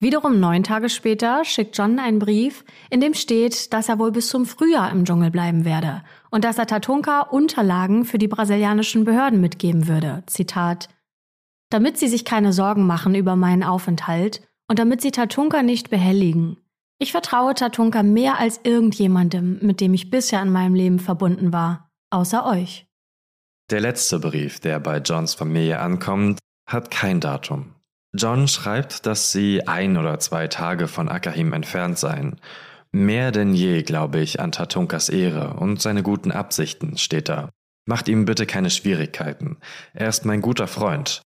[0.00, 4.28] Wiederum neun Tage später schickt John einen Brief, in dem steht, dass er wohl bis
[4.28, 9.40] zum Frühjahr im Dschungel bleiben werde und dass er Tatunka Unterlagen für die brasilianischen Behörden
[9.40, 10.22] mitgeben würde.
[10.26, 10.88] Zitat
[11.70, 16.56] damit sie sich keine Sorgen machen über meinen Aufenthalt und damit sie Tatunka nicht behelligen.
[17.00, 21.90] Ich vertraue Tatunka mehr als irgendjemandem, mit dem ich bisher in meinem Leben verbunden war,
[22.10, 22.86] außer euch.
[23.70, 27.74] Der letzte Brief, der bei Johns Familie ankommt, hat kein Datum.
[28.14, 32.40] John schreibt, dass sie ein oder zwei Tage von Akahim entfernt seien.
[32.90, 37.50] Mehr denn je glaube ich an Tatunkas Ehre und seine guten Absichten, steht da.
[37.86, 39.58] Macht ihm bitte keine Schwierigkeiten.
[39.92, 41.22] Er ist mein guter Freund.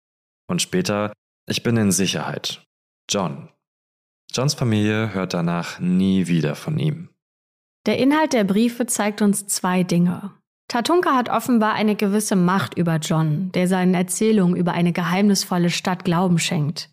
[0.49, 1.13] Und später,
[1.49, 2.65] ich bin in Sicherheit.
[3.09, 3.49] John.
[4.35, 7.09] Johns Familie hört danach nie wieder von ihm.
[7.87, 10.31] Der Inhalt der Briefe zeigt uns zwei Dinge.
[10.69, 16.05] Tatunka hat offenbar eine gewisse Macht über John, der seinen Erzählungen über eine geheimnisvolle Stadt
[16.05, 16.89] Glauben schenkt.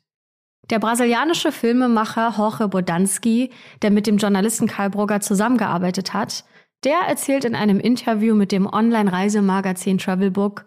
[0.69, 6.43] Der brasilianische Filmemacher Jorge Bodanski, der mit dem Journalisten Karl Brugger zusammengearbeitet hat,
[6.83, 10.65] der erzählt in einem Interview mit dem Online-Reisemagazin Travelbook,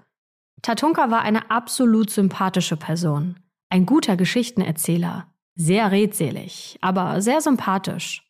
[0.62, 3.36] Tatunka war eine absolut sympathische Person,
[3.68, 8.26] ein guter Geschichtenerzähler, sehr redselig, aber sehr sympathisch.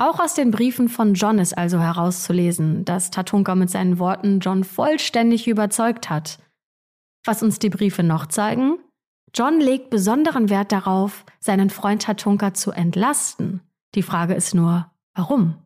[0.00, 4.62] Auch aus den Briefen von John ist also herauszulesen, dass Tatunka mit seinen Worten John
[4.62, 6.38] vollständig überzeugt hat.
[7.24, 8.78] Was uns die Briefe noch zeigen?
[9.34, 13.60] John legt besonderen Wert darauf, seinen Freund Tatunka zu entlasten.
[13.94, 15.56] Die Frage ist nur, warum?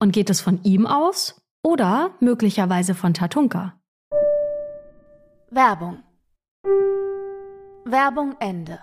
[0.00, 3.78] Und geht es von ihm aus oder möglicherweise von Tatunka?
[5.50, 6.02] Werbung.
[7.84, 8.80] Werbung Ende.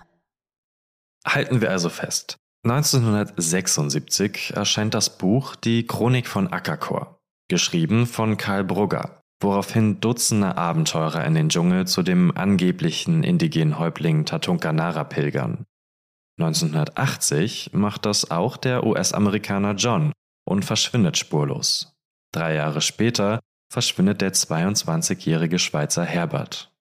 [1.25, 2.37] Halten wir also fest.
[2.65, 11.25] 1976 erscheint das Buch Die Chronik von Akakor, geschrieben von Karl Brugger, woraufhin Dutzende Abenteurer
[11.25, 15.65] in den Dschungel zu dem angeblichen indigenen Häuptling Tatunka Nara pilgern.
[16.39, 20.13] 1980 macht das auch der US-Amerikaner John
[20.45, 21.93] und verschwindet spurlos.
[22.33, 23.39] Drei Jahre später
[23.71, 26.73] verschwindet der 22-jährige Schweizer Herbert.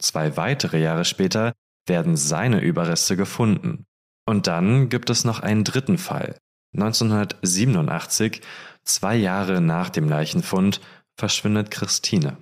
[0.00, 1.52] Zwei weitere Jahre später
[1.86, 3.86] werden seine Überreste gefunden.
[4.26, 6.38] Und dann gibt es noch einen dritten Fall.
[6.74, 8.42] 1987,
[8.84, 10.80] zwei Jahre nach dem Leichenfund,
[11.16, 12.36] verschwindet Christine.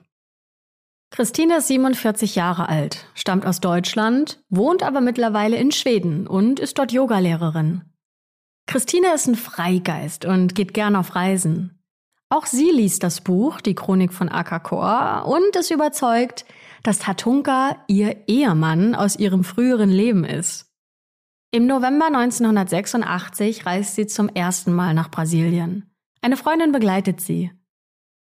[1.10, 6.76] Christine ist 47 Jahre alt, stammt aus Deutschland, wohnt aber mittlerweile in Schweden und ist
[6.78, 7.82] dort Yogalehrerin.
[8.66, 11.78] Christine ist ein Freigeist und geht gern auf Reisen.
[12.30, 16.44] Auch sie liest das Buch Die Chronik von Akakor und ist überzeugt,
[16.84, 20.70] dass Tatunka ihr Ehemann aus ihrem früheren Leben ist.
[21.50, 25.90] Im November 1986 reist sie zum ersten Mal nach Brasilien.
[26.20, 27.50] Eine Freundin begleitet sie.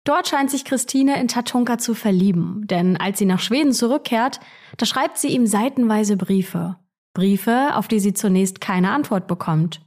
[0.05, 4.41] Dort scheint sich Christine in Tatunka zu verlieben, denn als sie nach Schweden zurückkehrt,
[4.77, 6.77] da schreibt sie ihm seitenweise Briefe.
[7.15, 9.83] Briefe, auf die sie zunächst keine Antwort bekommt.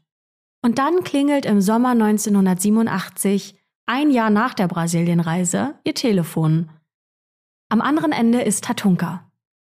[0.62, 3.55] Und dann klingelt im Sommer 1987,
[3.88, 6.69] ein Jahr nach der Brasilienreise, ihr Telefon.
[7.71, 9.31] Am anderen Ende ist Tatunka.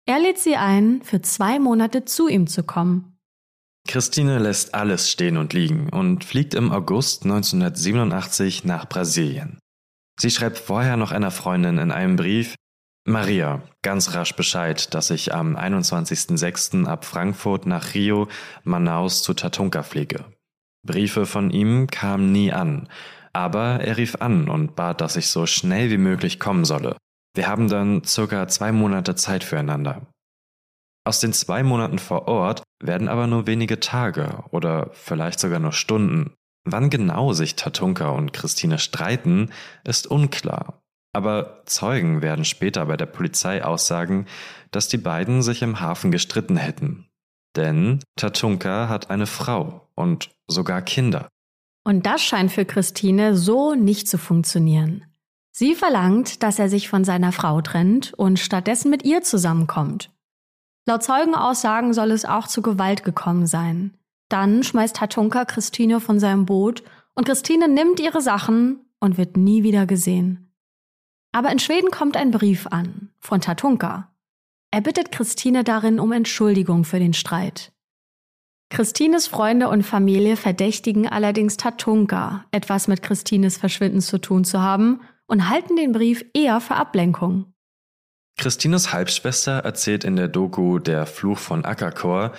[0.08, 3.20] Er lädt sie ein, für zwei Monate zu ihm zu kommen.
[3.88, 9.60] Christine lässt alles stehen und liegen und fliegt im August 1987 nach Brasilien.
[10.20, 12.56] Sie schreibt vorher noch einer Freundin in einem Brief,
[13.06, 16.88] Maria, ganz rasch Bescheid, dass ich am 21.06.
[16.88, 18.28] ab Frankfurt nach Rio,
[18.64, 20.26] Manaus zu Tatunka fliege.
[20.84, 22.90] Briefe von ihm kamen nie an,
[23.34, 26.98] aber er rief an und bat, dass ich so schnell wie möglich kommen solle.
[27.36, 30.08] Wir haben dann circa zwei Monate Zeit füreinander.
[31.06, 35.74] Aus den zwei Monaten vor Ort werden aber nur wenige Tage oder vielleicht sogar nur
[35.74, 36.34] Stunden.
[36.66, 39.52] Wann genau sich Tatunka und Christine streiten,
[39.84, 40.82] ist unklar.
[41.14, 44.28] Aber Zeugen werden später bei der Polizei aussagen,
[44.72, 47.08] dass die beiden sich im Hafen gestritten hätten.
[47.56, 51.28] Denn Tatunka hat eine Frau und sogar Kinder.
[51.84, 55.06] Und das scheint für Christine so nicht zu funktionieren.
[55.56, 60.10] Sie verlangt, dass er sich von seiner Frau trennt und stattdessen mit ihr zusammenkommt.
[60.88, 63.94] Laut Zeugenaussagen soll es auch zu Gewalt gekommen sein.
[64.30, 69.62] Dann schmeißt Tatunka Christine von seinem Boot und Christine nimmt ihre Sachen und wird nie
[69.62, 70.52] wieder gesehen.
[71.32, 74.12] Aber in Schweden kommt ein Brief an von Tatunka.
[74.72, 77.72] Er bittet Christine darin um Entschuldigung für den Streit.
[78.72, 85.00] Christines Freunde und Familie verdächtigen allerdings Tatunka, etwas mit Christines Verschwinden zu tun zu haben
[85.28, 87.54] und halten den Brief eher für Ablenkung.
[88.38, 92.34] Christines Halbschwester erzählt in der Doku Der Fluch von Ackerkor,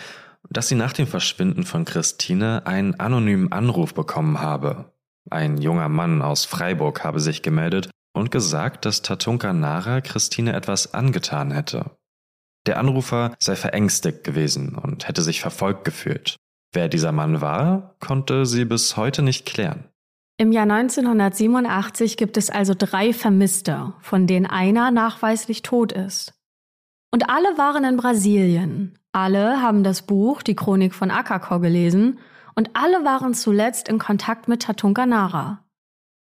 [0.50, 4.92] dass sie nach dem Verschwinden von Christine einen anonymen Anruf bekommen habe.
[5.30, 10.92] Ein junger Mann aus Freiburg habe sich gemeldet und gesagt, dass Tatunka Nara Christine etwas
[10.92, 11.96] angetan hätte.
[12.66, 16.36] Der Anrufer sei verängstigt gewesen und hätte sich verfolgt gefühlt.
[16.72, 19.88] Wer dieser Mann war, konnte sie bis heute nicht klären.
[20.36, 26.34] Im Jahr 1987 gibt es also drei Vermisste, von denen einer nachweislich tot ist.
[27.12, 28.98] Und alle waren in Brasilien.
[29.12, 32.18] Alle haben das Buch Die Chronik von Akakor gelesen
[32.56, 35.64] und alle waren zuletzt in Kontakt mit Tatunka Nara.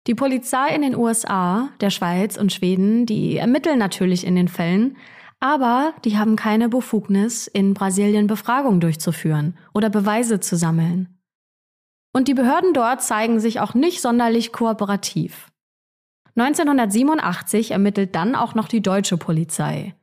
[0.07, 4.99] Die Polizei in den USA, der Schweiz und Schweden, die ermitteln natürlich in den Fällen,
[5.41, 11.22] aber die haben keine Befugnis, in Brasilien Befragung durchzuführen oder Beweise zu sammeln.
[12.13, 15.49] Und die Behörden dort zeigen sich auch nicht sonderlich kooperativ.
[16.37, 19.95] 1987 ermittelt dann auch noch die deutsche Polizei.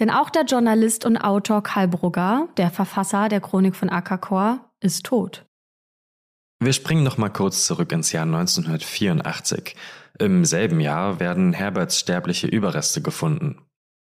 [0.00, 5.06] Denn auch der Journalist und Autor Karl Brugger, der Verfasser der Chronik von Akakor, ist
[5.06, 5.44] tot.
[6.60, 9.76] Wir springen noch mal kurz zurück ins Jahr 1984.
[10.18, 13.60] Im selben Jahr werden Herberts sterbliche Überreste gefunden.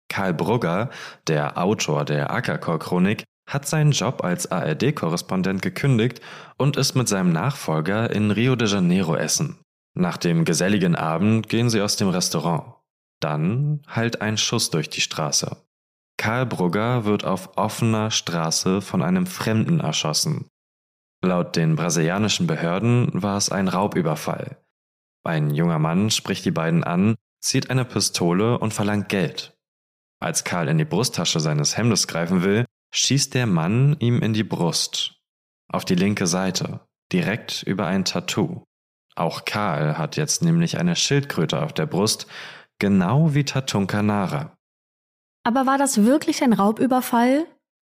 [0.09, 0.89] Karl Brugger,
[1.27, 6.21] der Autor der Ackerkor-Chronik, hat seinen Job als ARD-Korrespondent gekündigt
[6.57, 9.59] und ist mit seinem Nachfolger in Rio de Janeiro essen.
[9.95, 12.75] Nach dem geselligen Abend gehen sie aus dem Restaurant.
[13.19, 15.57] Dann hallt ein Schuss durch die Straße.
[16.17, 20.47] Karl Brugger wird auf offener Straße von einem Fremden erschossen.
[21.23, 24.57] Laut den brasilianischen Behörden war es ein Raubüberfall.
[25.23, 29.57] Ein junger Mann spricht die beiden an, zieht eine Pistole und verlangt Geld.
[30.19, 32.65] Als Karl in die Brusttasche seines Hemdes greifen will,
[32.97, 35.15] schießt der Mann ihm in die Brust.
[35.69, 36.79] Auf die linke Seite,
[37.11, 38.63] direkt über ein Tattoo.
[39.15, 42.27] Auch Karl hat jetzt nämlich eine Schildkröte auf der Brust,
[42.79, 44.57] genau wie Tatunka Nara.
[45.43, 47.45] Aber war das wirklich ein Raubüberfall?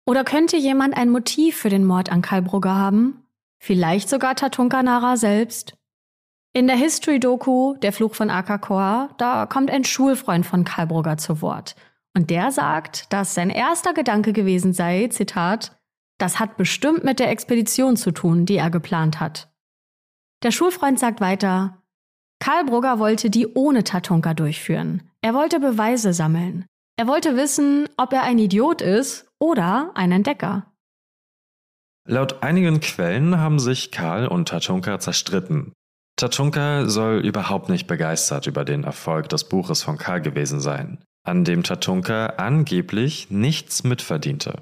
[0.06, 3.24] Oder könnte jemand ein Motiv für den Mord an Karl Brugger haben?
[3.58, 5.76] Vielleicht sogar Tatunka Nara selbst?
[6.54, 11.42] In der History-Doku Der Fluch von Akakor, da kommt ein Schulfreund von Karl Brugger zu
[11.42, 11.76] Wort.
[12.16, 15.78] Und der sagt, dass sein erster Gedanke gewesen sei, Zitat,
[16.18, 19.50] das hat bestimmt mit der Expedition zu tun, die er geplant hat.
[20.44, 21.82] Der Schulfreund sagt weiter,
[22.40, 25.10] Karl Brugger wollte die ohne Tatunka durchführen.
[25.22, 26.66] Er wollte Beweise sammeln.
[26.98, 30.66] Er wollte wissen, ob er ein Idiot ist oder ein Entdecker.
[32.08, 35.74] Laut einigen Quellen haben sich Karl und Tatunka zerstritten.
[36.18, 41.44] Tatunka soll überhaupt nicht begeistert über den Erfolg des Buches von Karl gewesen sein, an
[41.44, 44.62] dem Tatunka angeblich nichts mitverdiente.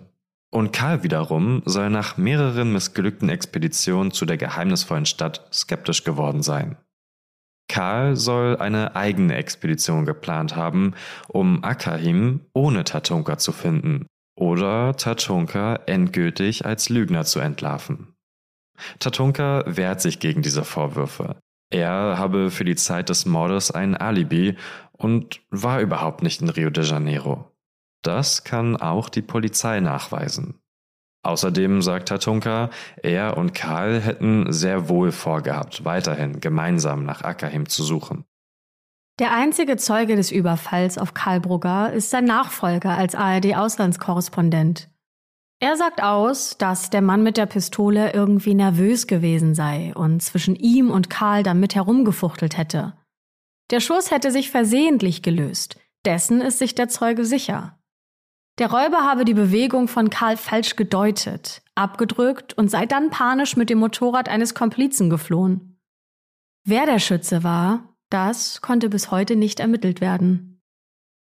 [0.50, 6.78] Und Karl wiederum soll nach mehreren missglückten Expeditionen zu der geheimnisvollen Stadt skeptisch geworden sein.
[7.68, 10.94] Karl soll eine eigene Expedition geplant haben,
[11.28, 18.14] um Akahim ohne Tatunka zu finden oder Tatunka endgültig als Lügner zu entlarven.
[19.00, 21.36] Tatunka wehrt sich gegen diese Vorwürfe.
[21.70, 24.56] Er habe für die Zeit des Mordes ein Alibi
[24.94, 27.52] und war überhaupt nicht in Rio de Janeiro.
[28.04, 30.60] Das kann auch die Polizei nachweisen.
[31.24, 32.70] Außerdem sagt Tatunka,
[33.04, 38.24] er und Karl hätten sehr wohl vorgehabt, weiterhin gemeinsam nach Ackerheim zu suchen.
[39.20, 44.90] Der einzige Zeuge des Überfalls auf Karl Brugger ist sein Nachfolger als ARD-Auslandskorrespondent.
[45.60, 50.56] Er sagt aus, dass der Mann mit der Pistole irgendwie nervös gewesen sei und zwischen
[50.56, 52.94] ihm und Karl damit herumgefuchtelt hätte.
[53.72, 57.80] Der Schuss hätte sich versehentlich gelöst, dessen ist sich der Zeuge sicher.
[58.60, 63.70] Der Räuber habe die Bewegung von Karl falsch gedeutet, abgedrückt und sei dann panisch mit
[63.70, 65.80] dem Motorrad eines Komplizen geflohen.
[66.66, 70.57] Wer der Schütze war, das konnte bis heute nicht ermittelt werden.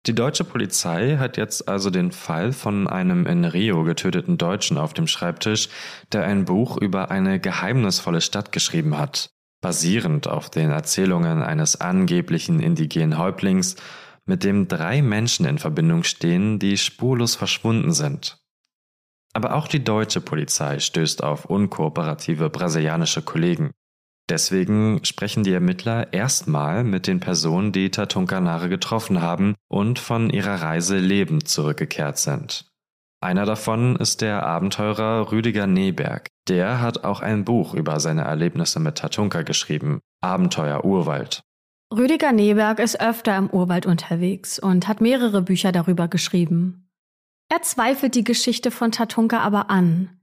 [0.05, 4.93] Die deutsche Polizei hat jetzt also den Fall von einem in Rio getöteten Deutschen auf
[4.93, 5.69] dem Schreibtisch,
[6.13, 9.29] der ein Buch über eine geheimnisvolle Stadt geschrieben hat,
[9.61, 13.75] basierend auf den Erzählungen eines angeblichen indigenen Häuptlings
[14.25, 18.37] mit dem drei Menschen in Verbindung stehen, die spurlos verschwunden sind.
[19.33, 23.71] Aber auch die deutsche Polizei stößt auf unkooperative brasilianische Kollegen.
[24.29, 30.61] Deswegen sprechen die Ermittler erstmal mit den Personen, die Tatunkanare getroffen haben und von ihrer
[30.61, 32.69] Reise lebend zurückgekehrt sind.
[33.21, 36.29] Einer davon ist der Abenteurer Rüdiger Neberg.
[36.47, 41.41] Der hat auch ein Buch über seine Erlebnisse mit Tatunka geschrieben, Abenteuer Urwald.
[41.91, 46.87] Rüdiger Neberg ist öfter im Urwald unterwegs und hat mehrere Bücher darüber geschrieben.
[47.51, 50.21] Er zweifelt die Geschichte von Tatunka aber an.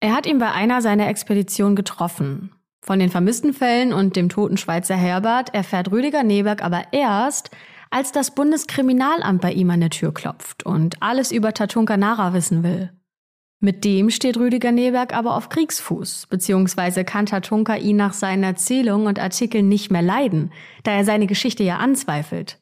[0.00, 2.50] Er hat ihn bei einer seiner Expeditionen getroffen.
[2.84, 7.50] Von den vermissten Fällen und dem toten Schweizer Herbert erfährt Rüdiger Neberg aber erst,
[7.88, 12.62] als das Bundeskriminalamt bei ihm an der Tür klopft und alles über Tatunka Nara wissen
[12.62, 12.90] will.
[13.58, 19.06] Mit dem steht Rüdiger Neberg aber auf Kriegsfuß, beziehungsweise kann Tatunka ihn nach seinen Erzählungen
[19.06, 22.60] und Artikeln nicht mehr leiden, da er seine Geschichte ja anzweifelt.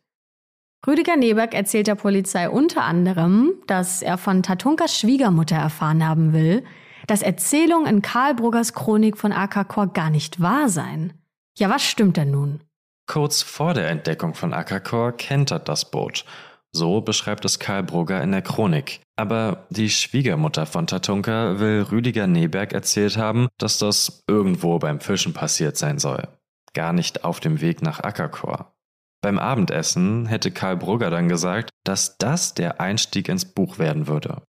[0.86, 6.62] Rüdiger Neberg erzählt der Polizei unter anderem, dass er von Tatunkas Schwiegermutter erfahren haben will,
[7.06, 11.12] dass Erzählungen in Karl Bruggers Chronik von Akakor gar nicht wahr seien.
[11.58, 12.60] Ja, was stimmt denn nun?
[13.06, 16.24] Kurz vor der Entdeckung von Akakor kentert das Boot
[16.72, 19.00] so beschreibt es Karl Brugger in der Chronik.
[19.16, 25.34] Aber die Schwiegermutter von Tatunka will Rüdiger Neberg erzählt haben, dass das irgendwo beim Fischen
[25.34, 26.26] passiert sein soll.
[26.72, 28.74] Gar nicht auf dem Weg nach Ackerkor.
[29.20, 34.42] Beim Abendessen hätte Karl Brugger dann gesagt, dass das der Einstieg ins Buch werden würde.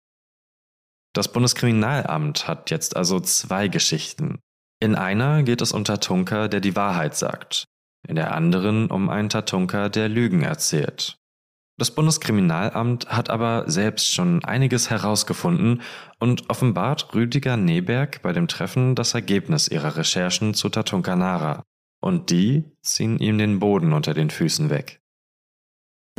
[1.12, 4.38] Das Bundeskriminalamt hat jetzt also zwei Geschichten.
[4.80, 7.64] In einer geht es um Tatunka, der die Wahrheit sagt.
[8.06, 11.18] In der anderen um einen Tatunka, der Lügen erzählt.
[11.80, 15.82] Das Bundeskriminalamt hat aber selbst schon einiges herausgefunden
[16.18, 21.62] und offenbart Rüdiger Neberg bei dem Treffen das Ergebnis ihrer Recherchen zu Tatunkanara.
[22.02, 24.99] Und die ziehen ihm den Boden unter den Füßen weg.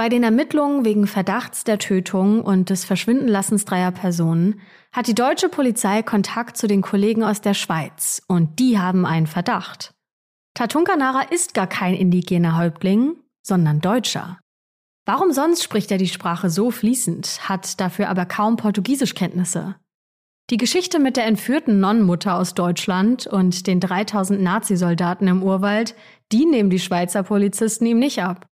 [0.01, 4.59] Bei den Ermittlungen wegen Verdachts der Tötung und des Verschwindenlassens dreier Personen
[4.91, 9.27] hat die deutsche Polizei Kontakt zu den Kollegen aus der Schweiz und die haben einen
[9.27, 9.91] Verdacht.
[10.55, 13.13] Tatunkanara ist gar kein indigener Häuptling,
[13.45, 14.39] sondern Deutscher.
[15.05, 19.75] Warum sonst spricht er die Sprache so fließend, hat dafür aber kaum Portugiesischkenntnisse?
[20.49, 25.93] Die Geschichte mit der entführten Nonnenmutter aus Deutschland und den 3000 Nazisoldaten im Urwald,
[26.31, 28.47] die nehmen die Schweizer Polizisten ihm nicht ab.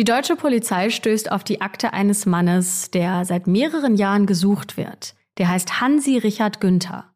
[0.00, 5.14] Die deutsche Polizei stößt auf die Akte eines Mannes, der seit mehreren Jahren gesucht wird.
[5.36, 7.12] Der heißt Hansi Richard Günther.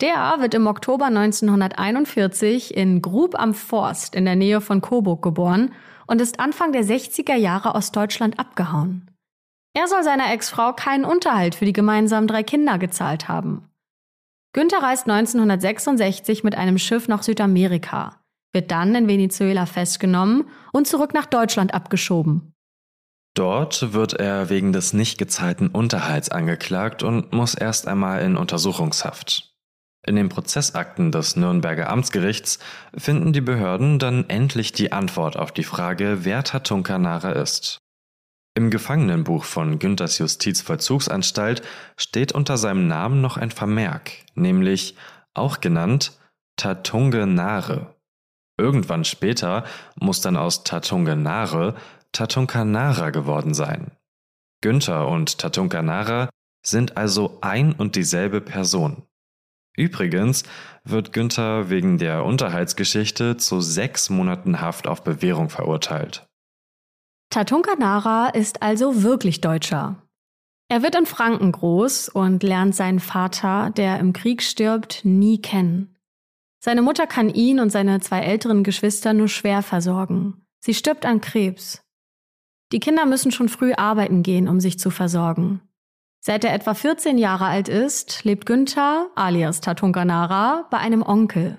[0.00, 5.72] Der wird im Oktober 1941 in Grub am Forst in der Nähe von Coburg geboren
[6.06, 9.10] und ist Anfang der 60er Jahre aus Deutschland abgehauen.
[9.74, 13.68] Er soll seiner Ex-Frau keinen Unterhalt für die gemeinsamen drei Kinder gezahlt haben.
[14.52, 18.19] Günther reist 1966 mit einem Schiff nach Südamerika,
[18.52, 22.52] wird dann in Venezuela festgenommen und zurück nach Deutschland abgeschoben.
[23.34, 29.54] Dort wird er wegen des nicht gezahlten Unterhalts angeklagt und muss erst einmal in Untersuchungshaft.
[30.06, 32.58] In den Prozessakten des Nürnberger Amtsgerichts
[32.96, 37.78] finden die Behörden dann endlich die Antwort auf die Frage, wer Tatunka Nara ist.
[38.54, 41.62] Im Gefangenenbuch von Günthers Justizvollzugsanstalt
[41.96, 44.96] steht unter seinem Namen noch ein Vermerk, nämlich
[45.34, 46.18] auch genannt
[46.56, 47.94] Tatunge Nare.
[48.60, 49.64] Irgendwann später
[49.98, 51.76] muss dann aus Tatunge Nare
[52.12, 53.92] Tatunkanara geworden sein.
[54.60, 56.28] Günther und Tatunkanara
[56.62, 59.04] sind also ein und dieselbe Person.
[59.76, 60.42] Übrigens
[60.84, 66.26] wird Günther wegen der Unterhaltsgeschichte zu sechs Monaten Haft auf Bewährung verurteilt.
[67.30, 70.02] Tatunka Nara ist also wirklich Deutscher.
[70.68, 75.96] Er wird in Franken groß und lernt seinen Vater, der im Krieg stirbt, nie kennen.
[76.62, 80.44] Seine Mutter kann ihn und seine zwei älteren Geschwister nur schwer versorgen.
[80.60, 81.82] Sie stirbt an Krebs.
[82.70, 85.62] Die Kinder müssen schon früh arbeiten gehen, um sich zu versorgen.
[86.20, 91.58] Seit er etwa 14 Jahre alt ist, lebt Günther, alias Tatunkanara, bei einem Onkel.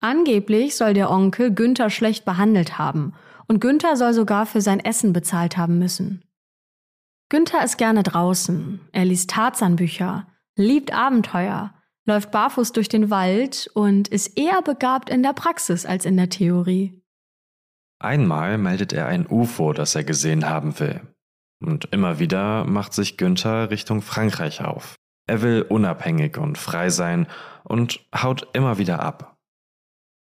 [0.00, 3.12] Angeblich soll der Onkel Günther schlecht behandelt haben
[3.48, 6.24] und Günther soll sogar für sein Essen bezahlt haben müssen.
[7.28, 10.26] Günther ist gerne draußen, er liest Tarzanbücher,
[10.56, 11.74] liebt Abenteuer,
[12.06, 16.28] läuft barfuß durch den Wald und ist eher begabt in der Praxis als in der
[16.28, 17.00] Theorie.
[18.00, 21.00] Einmal meldet er ein UFO, das er gesehen haben will.
[21.64, 24.96] Und immer wieder macht sich Günther Richtung Frankreich auf.
[25.28, 27.28] Er will unabhängig und frei sein
[27.62, 29.36] und haut immer wieder ab.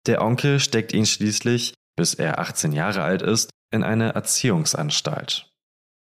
[0.05, 5.51] Der Onkel steckt ihn schließlich, bis er 18 Jahre alt ist, in eine Erziehungsanstalt.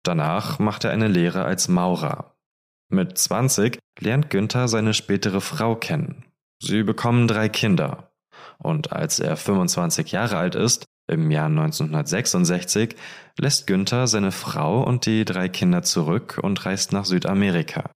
[0.04, 2.34] Danach macht er eine Lehre als Maurer.
[2.90, 6.24] Mit 20 lernt Günther seine spätere Frau kennen.
[6.62, 8.10] Sie bekommen drei Kinder.
[8.58, 12.94] Und als er 25 Jahre alt ist, im Jahr 1966
[13.38, 17.90] lässt Günther seine Frau und die drei Kinder zurück und reist nach Südamerika.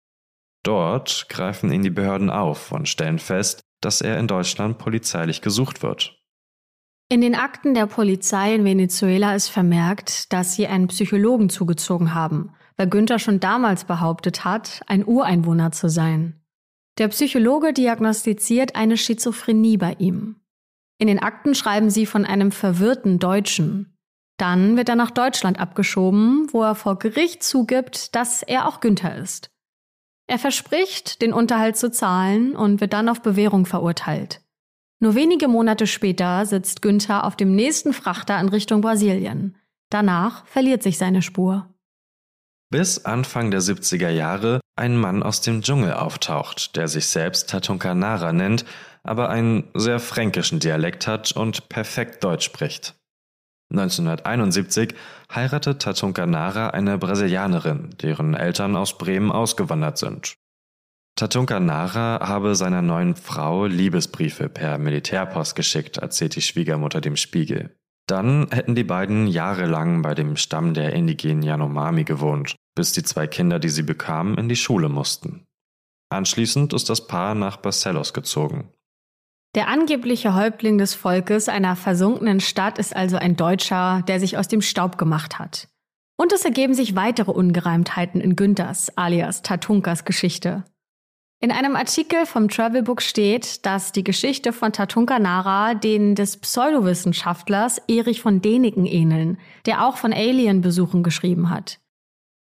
[0.62, 5.82] Dort greifen ihn die Behörden auf und stellen fest, dass er in Deutschland polizeilich gesucht
[5.82, 6.16] wird.
[7.08, 12.54] In den Akten der Polizei in Venezuela ist vermerkt, dass sie einen Psychologen zugezogen haben,
[12.80, 16.40] weil Günther schon damals behauptet hat, ein Ureinwohner zu sein.
[16.96, 20.36] Der Psychologe diagnostiziert eine Schizophrenie bei ihm.
[20.96, 23.98] In den Akten schreiben sie von einem verwirrten Deutschen.
[24.38, 29.14] Dann wird er nach Deutschland abgeschoben, wo er vor Gericht zugibt, dass er auch Günther
[29.14, 29.50] ist.
[30.26, 34.40] Er verspricht, den Unterhalt zu zahlen und wird dann auf Bewährung verurteilt.
[35.00, 39.58] Nur wenige Monate später sitzt Günther auf dem nächsten Frachter in Richtung Brasilien.
[39.90, 41.69] Danach verliert sich seine Spur.
[42.70, 48.32] Bis Anfang der 70er Jahre ein Mann aus dem Dschungel auftaucht, der sich selbst Tatunkanara
[48.32, 48.64] nennt
[49.02, 52.96] aber einen sehr fränkischen Dialekt hat und perfekt Deutsch spricht.
[53.72, 54.94] 1971
[55.32, 60.34] heiratet Tatunka Nara eine Brasilianerin, deren Eltern aus Bremen ausgewandert sind.
[61.16, 67.76] Tatunka Nara habe seiner neuen Frau Liebesbriefe per Militärpost geschickt, erzählt die Schwiegermutter dem Spiegel.
[68.10, 73.28] Dann hätten die beiden jahrelang bei dem Stamm der indigenen Yanomami gewohnt, bis die zwei
[73.28, 75.46] Kinder, die sie bekamen, in die Schule mussten.
[76.12, 78.68] Anschließend ist das Paar nach Barcelos gezogen.
[79.54, 84.48] Der angebliche Häuptling des Volkes einer versunkenen Stadt ist also ein Deutscher, der sich aus
[84.48, 85.68] dem Staub gemacht hat.
[86.18, 90.64] Und es ergeben sich weitere Ungereimtheiten in Günthers alias Tatunkas Geschichte.
[91.42, 97.80] In einem Artikel vom Travelbook steht, dass die Geschichte von Tatunka Nara denen des Pseudowissenschaftlers
[97.88, 101.80] Erich von Däniken ähneln, der auch von Alien-Besuchen geschrieben hat.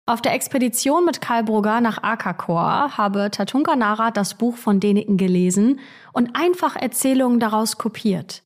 [0.05, 5.15] Auf der Expedition mit Karl Brugger nach Akakor habe Tatunka Nara das Buch von Deniken
[5.15, 5.79] gelesen
[6.11, 8.43] und einfach Erzählungen daraus kopiert.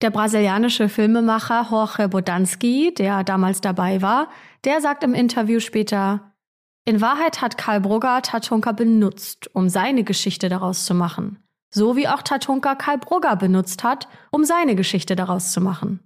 [0.00, 4.28] Der brasilianische Filmemacher Jorge Bodanski, der damals dabei war,
[4.64, 6.31] der sagt im Interview später,
[6.84, 11.38] in Wahrheit hat Karl Brugger Tatunka benutzt, um seine Geschichte daraus zu machen.
[11.70, 16.00] So wie auch Tatunka Karl Brugger benutzt hat, um seine Geschichte daraus zu machen.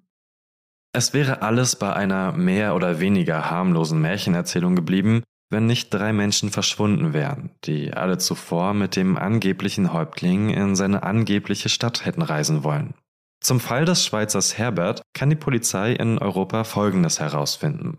[0.93, 6.51] Es wäre alles bei einer mehr oder weniger harmlosen Märchenerzählung geblieben, wenn nicht drei Menschen
[6.51, 12.65] verschwunden wären, die alle zuvor mit dem angeblichen Häuptling in seine angebliche Stadt hätten reisen
[12.65, 12.95] wollen.
[13.41, 17.99] Zum Fall des Schweizers Herbert kann die Polizei in Europa Folgendes herausfinden.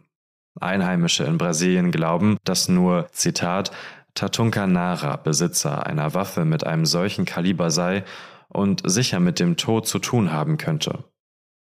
[0.61, 3.71] Einheimische in Brasilien glauben, dass nur, Zitat,
[4.13, 8.03] Tatunka Nara Besitzer einer Waffe mit einem solchen Kaliber sei
[8.49, 11.03] und sicher mit dem Tod zu tun haben könnte.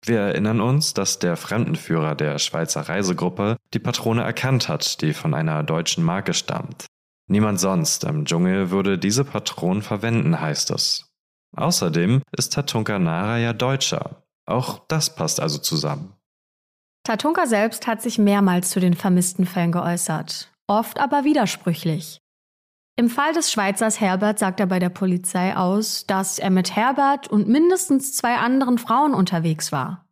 [0.06, 5.34] Wir erinnern uns, dass der Fremdenführer der Schweizer Reisegruppe die Patrone erkannt hat, die von
[5.34, 6.86] einer deutschen Marke stammt.
[7.30, 11.12] Niemand sonst im Dschungel würde diese Patronen verwenden, heißt es.
[11.56, 14.24] Außerdem ist Tatunka Nara ja Deutscher.
[14.46, 16.14] Auch das passt also zusammen.
[17.08, 22.20] Tatunka selbst hat sich mehrmals zu den vermissten Fällen geäußert, oft aber widersprüchlich.
[22.98, 27.30] Im Fall des Schweizers Herbert sagt er bei der Polizei aus, dass er mit Herbert
[27.30, 30.06] und mindestens zwei anderen Frauen unterwegs war.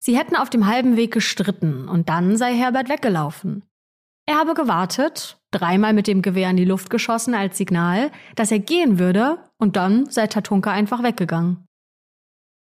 [0.00, 3.62] Sie hätten auf dem halben Weg gestritten und dann sei Herbert weggelaufen.
[4.26, 8.58] Er habe gewartet, dreimal mit dem Gewehr in die Luft geschossen als Signal, dass er
[8.58, 11.68] gehen würde, und dann sei Tatunka einfach weggegangen.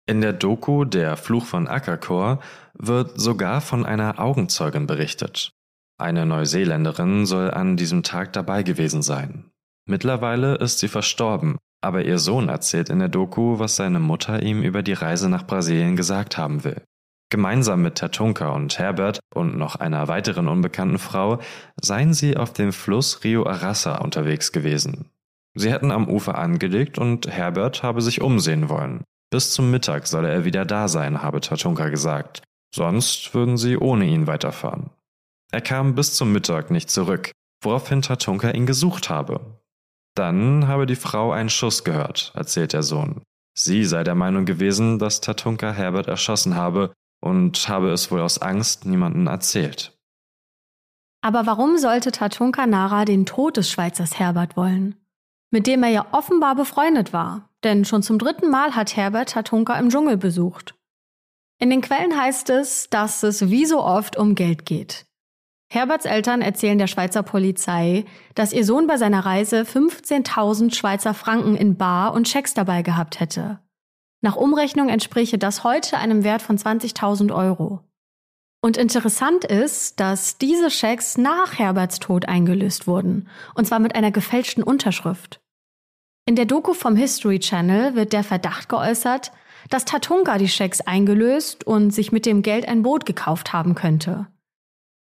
[0.07, 2.39] In der Doku Der Fluch von Ackerkor
[2.73, 5.51] wird sogar von einer Augenzeugin berichtet.
[5.99, 9.51] Eine Neuseeländerin soll an diesem Tag dabei gewesen sein.
[9.87, 14.63] Mittlerweile ist sie verstorben, aber ihr Sohn erzählt in der Doku, was seine Mutter ihm
[14.63, 16.81] über die Reise nach Brasilien gesagt haben will.
[17.29, 21.39] Gemeinsam mit Tatunka und Herbert und noch einer weiteren unbekannten Frau
[21.81, 25.09] seien sie auf dem Fluss Rio Arassa unterwegs gewesen.
[25.53, 29.03] Sie hätten am Ufer angelegt und Herbert habe sich umsehen wollen.
[29.31, 32.43] Bis zum Mittag solle er wieder da sein, habe Tatunka gesagt.
[32.75, 34.91] Sonst würden sie ohne ihn weiterfahren.
[35.51, 37.31] Er kam bis zum Mittag nicht zurück,
[37.63, 39.61] woraufhin Tatunka ihn gesucht habe.
[40.15, 43.21] Dann habe die Frau einen Schuss gehört, erzählt der Sohn.
[43.57, 48.41] Sie sei der Meinung gewesen, dass Tatunka Herbert erschossen habe und habe es wohl aus
[48.41, 49.97] Angst niemanden erzählt.
[51.21, 54.95] Aber warum sollte Tatunka Nara den Tod des Schweizers Herbert wollen?
[55.51, 59.77] Mit dem er ja offenbar befreundet war, denn schon zum dritten Mal hat Herbert Tatunka
[59.79, 60.75] im Dschungel besucht.
[61.59, 65.05] In den Quellen heißt es, dass es wie so oft um Geld geht.
[65.71, 68.05] Herberts Eltern erzählen der Schweizer Polizei,
[68.35, 73.19] dass ihr Sohn bei seiner Reise 15.000 Schweizer Franken in Bar und Schecks dabei gehabt
[73.19, 73.59] hätte.
[74.21, 77.79] Nach Umrechnung entspräche das heute einem Wert von 20.000 Euro.
[78.61, 84.11] Und interessant ist, dass diese Schecks nach Herberts Tod eingelöst wurden, und zwar mit einer
[84.11, 85.40] gefälschten Unterschrift.
[86.25, 89.31] In der Doku vom History Channel wird der Verdacht geäußert,
[89.69, 94.27] dass Tatunga die Schecks eingelöst und sich mit dem Geld ein Boot gekauft haben könnte.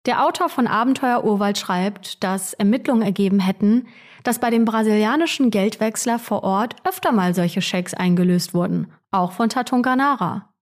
[0.06, 3.88] Der Autor von Abenteuer Urwald schreibt, dass Ermittlungen ergeben hätten,
[4.24, 9.50] dass bei dem brasilianischen Geldwechsler vor Ort öfter mal solche Schecks eingelöst wurden, auch von
[9.50, 10.54] Tatunganara.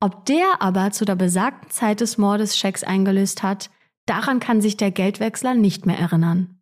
[0.00, 3.70] Ob der aber zu der besagten Zeit des Mordes Schecks eingelöst hat,
[4.06, 6.61] daran kann sich der Geldwechsler nicht mehr erinnern.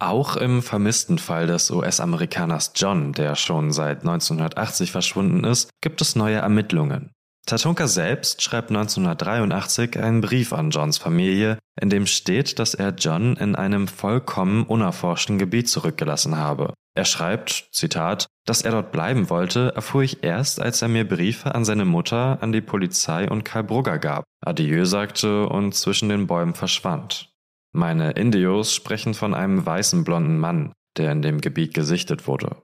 [0.00, 6.16] Auch im vermissten Fall des US-Amerikaners John, der schon seit 1980 verschwunden ist, gibt es
[6.16, 7.10] neue Ermittlungen.
[7.46, 13.36] Tatunka selbst schreibt 1983 einen Brief an Johns Familie, in dem steht, dass er John
[13.36, 16.72] in einem vollkommen unerforschten Gebiet zurückgelassen habe.
[16.94, 21.54] Er schreibt, Zitat, dass er dort bleiben wollte, erfuhr ich erst, als er mir Briefe
[21.54, 26.26] an seine Mutter, an die Polizei und Karl Brugger gab, Adieu sagte und zwischen den
[26.26, 27.29] Bäumen verschwand.
[27.72, 32.62] Meine Indios sprechen von einem weißen blonden Mann, der in dem Gebiet gesichtet wurde.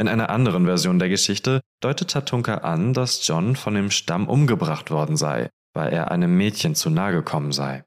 [0.00, 4.90] In einer anderen Version der Geschichte deutet Tatunka an, dass John von dem Stamm umgebracht
[4.90, 7.84] worden sei, weil er einem Mädchen zu nahe gekommen sei.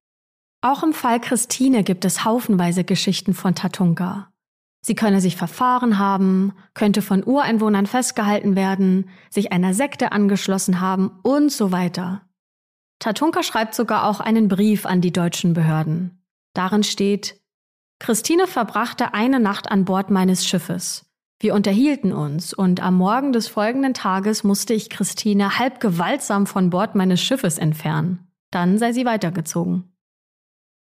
[0.62, 4.32] Auch im Fall Christine gibt es haufenweise Geschichten von Tatunka.
[4.84, 11.20] Sie könne sich verfahren haben, könnte von Ureinwohnern festgehalten werden, sich einer Sekte angeschlossen haben
[11.24, 12.24] und so weiter.
[13.02, 16.24] Tatunka schreibt sogar auch einen Brief an die deutschen Behörden.
[16.54, 17.42] Darin steht,
[18.00, 21.06] Christine verbrachte eine Nacht an Bord meines Schiffes.
[21.40, 26.70] Wir unterhielten uns und am Morgen des folgenden Tages musste ich Christine halb gewaltsam von
[26.70, 28.32] Bord meines Schiffes entfernen.
[28.52, 29.92] Dann sei sie weitergezogen.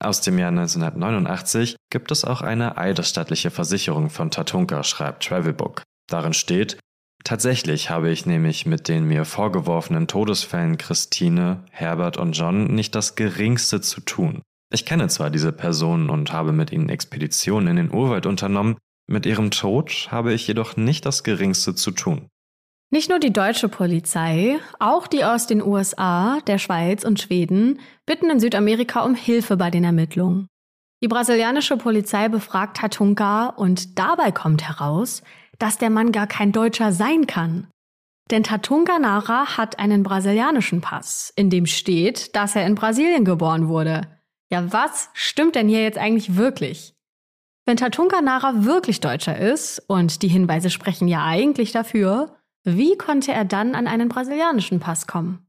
[0.02, 5.84] Aus dem Jahr 1989 gibt es auch eine eidesstattliche Versicherung von Tatunka, schreibt Travelbook.
[6.08, 6.80] Darin steht,
[7.24, 13.16] Tatsächlich habe ich nämlich mit den mir vorgeworfenen Todesfällen Christine, Herbert und John nicht das
[13.16, 14.42] geringste zu tun.
[14.72, 19.26] Ich kenne zwar diese Personen und habe mit ihnen Expeditionen in den Urwald unternommen, mit
[19.26, 22.28] ihrem Tod habe ich jedoch nicht das geringste zu tun.
[22.92, 28.30] Nicht nur die deutsche Polizei, auch die aus den USA, der Schweiz und Schweden bitten
[28.30, 30.48] in Südamerika um Hilfe bei den Ermittlungen.
[31.02, 35.24] Die brasilianische Polizei befragt Tatunka und dabei kommt heraus,
[35.60, 37.68] dass der Mann gar kein Deutscher sein kann.
[38.32, 43.68] Denn Tatunga Nara hat einen brasilianischen Pass, in dem steht, dass er in Brasilien geboren
[43.68, 44.02] wurde.
[44.52, 46.96] Ja, was stimmt denn hier jetzt eigentlich wirklich?
[47.66, 53.32] Wenn Tatunka Nara wirklich Deutscher ist, und die Hinweise sprechen ja eigentlich dafür, wie konnte
[53.32, 55.46] er dann an einen brasilianischen Pass kommen?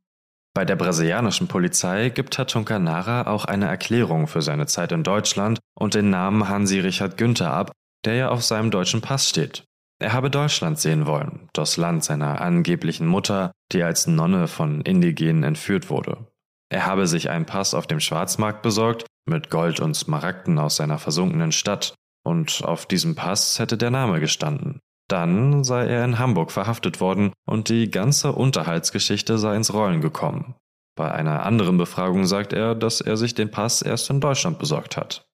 [0.54, 5.61] Bei der brasilianischen Polizei gibt Tatunka Nara auch eine Erklärung für seine Zeit in Deutschland
[5.78, 7.72] und den Namen Hansi Richard Günther ab,
[8.04, 9.64] der ja auf seinem deutschen Pass steht.
[10.01, 15.42] Er habe Deutschland sehen wollen, das Land seiner angeblichen Mutter, die als Nonne von Indigenen
[15.42, 16.26] entführt wurde.
[16.70, 20.98] Er habe sich einen Pass auf dem Schwarzmarkt besorgt, mit Gold und Smaragden aus seiner
[20.98, 21.94] versunkenen Stadt,
[22.24, 24.80] und auf diesem Pass hätte der Name gestanden.
[25.09, 30.55] Dann sei er in Hamburg verhaftet worden und die ganze Unterhaltsgeschichte sei ins Rollen gekommen.
[30.96, 34.96] Bei einer anderen Befragung sagt er, dass er sich den Pass erst in Deutschland besorgt
[34.96, 35.24] hat.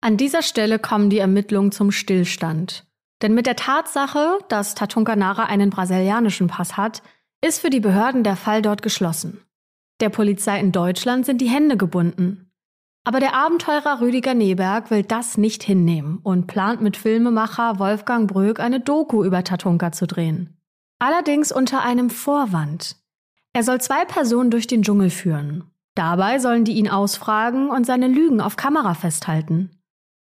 [0.00, 2.87] An dieser Stelle kommen die Ermittlungen zum Stillstand.
[3.22, 7.02] Denn mit der Tatsache, dass Tatunka Nara einen brasilianischen Pass hat,
[7.40, 9.42] ist für die Behörden der Fall dort geschlossen.
[10.00, 12.52] Der Polizei in Deutschland sind die Hände gebunden.
[13.04, 18.60] Aber der Abenteurer Rüdiger Neberg will das nicht hinnehmen und plant mit Filmemacher Wolfgang Bröck
[18.60, 20.56] eine Doku über Tatunka zu drehen.
[20.98, 22.96] Allerdings unter einem Vorwand.
[23.52, 25.64] Er soll zwei Personen durch den Dschungel führen.
[25.94, 29.77] Dabei sollen die ihn ausfragen und seine Lügen auf Kamera festhalten.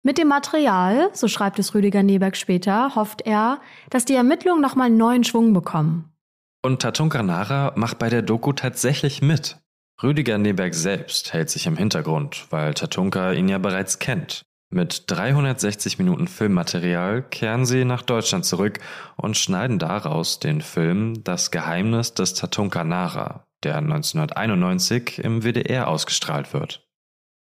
[0.04, 4.90] Mit dem Material, so schreibt es Rüdiger Neberg später, hofft er, dass die Ermittlungen nochmal
[4.90, 6.12] neuen Schwung bekommen.
[6.60, 9.58] Und Tatunka Nara macht bei der Doku tatsächlich mit.
[10.02, 14.42] Rüdiger Neberg selbst hält sich im Hintergrund, weil Tatunka ihn ja bereits kennt.
[14.70, 18.80] Mit 360 Minuten Filmmaterial kehren sie nach Deutschland zurück
[19.16, 26.52] und schneiden daraus den Film Das Geheimnis des Tatunka Nara, der 1991 im WDR ausgestrahlt
[26.54, 26.88] wird.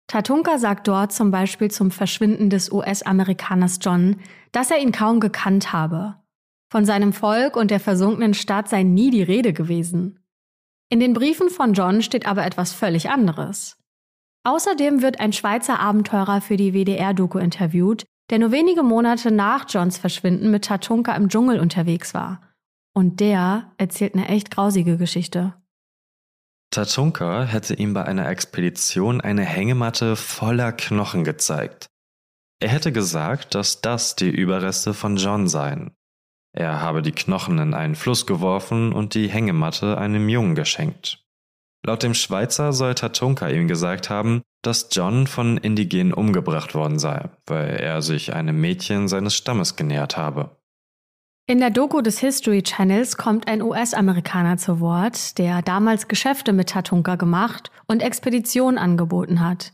[0.10, 4.16] Tatunka sagt dort zum Beispiel zum Verschwinden des US-Amerikaners John,
[4.52, 6.16] dass er ihn kaum gekannt habe.
[6.72, 10.20] Von seinem Volk und der versunkenen Stadt sei nie die Rede gewesen.
[10.90, 13.78] In den Briefen von John steht aber etwas völlig anderes.
[14.44, 20.00] Außerdem wird ein Schweizer Abenteurer für die WDR-Doku interviewt, der nur wenige Monate nach Johns
[20.00, 22.42] Verschwinden mit Tatunka im Dschungel unterwegs war.
[22.96, 25.54] Und der erzählt eine echt grausige Geschichte.
[26.72, 31.90] Tatunka hätte ihm bei einer Expedition eine Hängematte voller Knochen gezeigt.
[32.62, 35.92] Er hätte gesagt, dass das die Überreste von John seien.
[36.54, 41.26] Er habe die Knochen in einen Fluss geworfen und die Hängematte einem Jungen geschenkt.
[41.86, 47.30] Laut dem Schweizer soll Tatunka ihm gesagt haben, dass John von Indigenen umgebracht worden sei,
[47.48, 50.59] weil er sich einem Mädchen seines Stammes genähert habe.
[51.50, 56.70] In der Doku des History Channels kommt ein US-Amerikaner zu Wort, der damals Geschäfte mit
[56.70, 59.74] Tatunka gemacht und Expeditionen angeboten hat.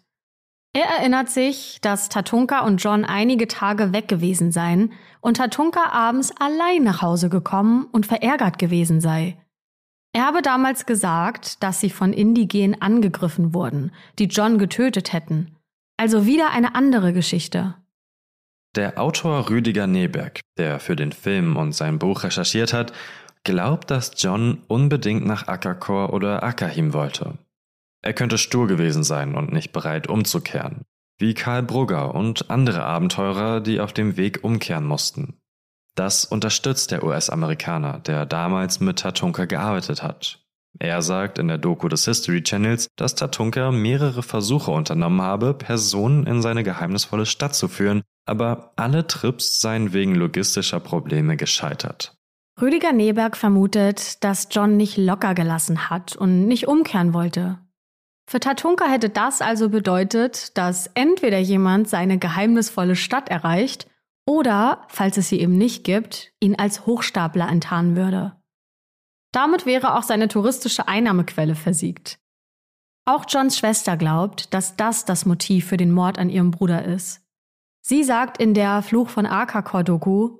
[0.71, 6.31] Er erinnert sich, dass Tatunka und John einige Tage weg gewesen seien und Tatunka abends
[6.39, 9.37] allein nach Hause gekommen und verärgert gewesen sei.
[10.13, 15.57] Er habe damals gesagt, dass sie von Indigenen angegriffen wurden, die John getötet hätten.
[15.97, 17.75] Also wieder eine andere Geschichte.
[18.75, 22.91] Der Autor Rüdiger Neberg, der für den Film und sein Buch recherchiert hat,
[23.45, 27.37] glaubt, dass John unbedingt nach Akakor oder Akahim wollte.
[28.01, 30.81] Er könnte stur gewesen sein und nicht bereit umzukehren,
[31.17, 35.37] wie Karl Brugger und andere Abenteurer, die auf dem Weg umkehren mussten.
[35.95, 40.44] Das unterstützt der US-Amerikaner, der damals mit Tatunka gearbeitet hat.
[40.79, 46.25] Er sagt in der Doku des History Channels, dass Tatunka mehrere Versuche unternommen habe, Personen
[46.27, 52.17] in seine geheimnisvolle Stadt zu führen, aber alle Trips seien wegen logistischer Probleme gescheitert.
[52.61, 57.59] Rüdiger Neberg vermutet, dass John nicht locker gelassen hat und nicht umkehren wollte.
[58.27, 63.87] Für Tatunka hätte das also bedeutet, dass entweder jemand seine geheimnisvolle Stadt erreicht
[64.25, 68.33] oder, falls es sie eben nicht gibt, ihn als Hochstapler enttarnen würde.
[69.35, 72.19] Damit wäre auch seine touristische Einnahmequelle versiegt.
[73.03, 77.21] Auch Johns Schwester glaubt, dass das das Motiv für den Mord an ihrem Bruder ist.
[77.81, 80.39] Sie sagt in der Fluch von Akakor-Doku,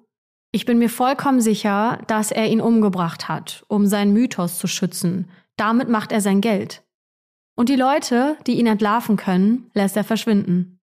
[0.54, 5.30] ich bin mir vollkommen sicher, dass er ihn umgebracht hat, um seinen Mythos zu schützen.
[5.58, 6.82] Damit macht er sein Geld.
[7.58, 10.75] Und die Leute, die ihn entlarven können, lässt er verschwinden.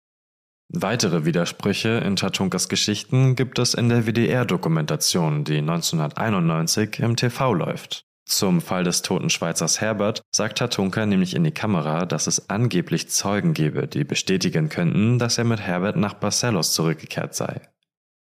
[0.74, 8.06] Weitere Widersprüche in Tatunkas Geschichten gibt es in der WDR-Dokumentation, die 1991 im TV läuft.
[8.24, 13.10] Zum Fall des toten Schweizers Herbert sagt Tatunka nämlich in die Kamera, dass es angeblich
[13.10, 17.60] Zeugen gebe, die bestätigen könnten, dass er mit Herbert nach Barcelos zurückgekehrt sei.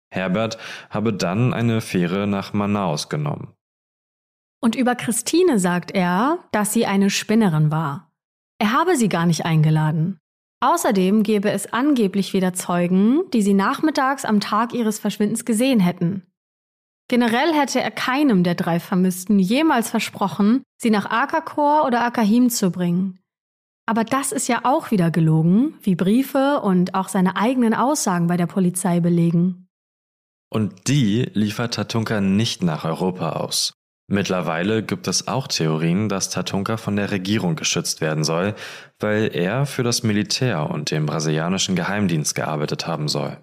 [0.09, 0.57] Herbert
[0.89, 3.53] habe dann eine Fähre nach Manaus genommen.
[4.59, 8.11] Und über Christine sagt er, dass sie eine Spinnerin war.
[8.57, 10.19] Er habe sie gar nicht eingeladen.
[10.61, 16.23] Außerdem gäbe es angeblich wieder Zeugen, die sie nachmittags am Tag ihres Verschwindens gesehen hätten.
[17.07, 22.71] Generell hätte er keinem der drei Vermissten jemals versprochen, sie nach Akakor oder Akahim zu
[22.71, 23.19] bringen.
[23.87, 28.37] Aber das ist ja auch wieder gelogen, wie Briefe und auch seine eigenen Aussagen bei
[28.37, 29.67] der Polizei belegen.
[30.51, 33.73] Und die liefert Tatunka nicht nach Europa aus.
[34.11, 38.55] Mittlerweile gibt es auch Theorien, dass Tatunka von der Regierung geschützt werden soll,
[38.99, 43.37] weil er für das Militär und den brasilianischen Geheimdienst gearbeitet haben soll.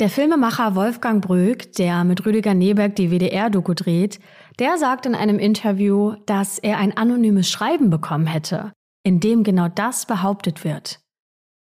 [0.00, 4.18] Der Filmemacher Wolfgang Bröck, der mit Rüdiger Neberg die WDR-Doku dreht,
[4.58, 8.72] der sagt in einem Interview, dass er ein anonymes Schreiben bekommen hätte,
[9.04, 11.00] in dem genau das behauptet wird.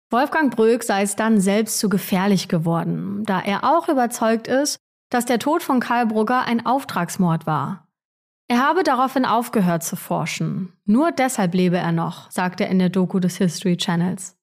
[0.09, 4.79] Wolfgang Bröck sei es dann selbst zu gefährlich geworden, da er auch überzeugt ist,
[5.11, 7.89] dass der Tod von Karl Brugger ein Auftragsmord war.
[8.51, 10.73] Er habe daraufhin aufgehört zu forschen.
[10.85, 14.37] Nur deshalb lebe er noch, sagt er in der Doku des History Channels.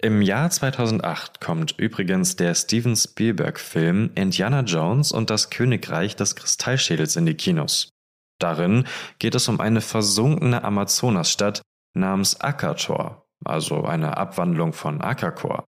[0.00, 7.16] Im Jahr 2008 kommt übrigens der Steven Spielberg-Film Indiana Jones und das Königreich des Kristallschädels
[7.16, 7.90] in die Kinos.
[8.38, 8.86] Darin
[9.18, 11.60] geht es um eine versunkene Amazonasstadt
[11.92, 15.66] namens Akator, also eine Abwandlung von Akakor,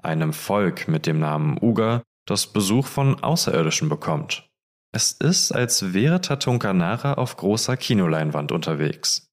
[0.00, 4.48] einem Volk mit dem Namen Uga, das Besuch von Außerirdischen bekommt.
[4.92, 9.28] Es ist, als wäre Tatunkanara auf großer Kinoleinwand unterwegs.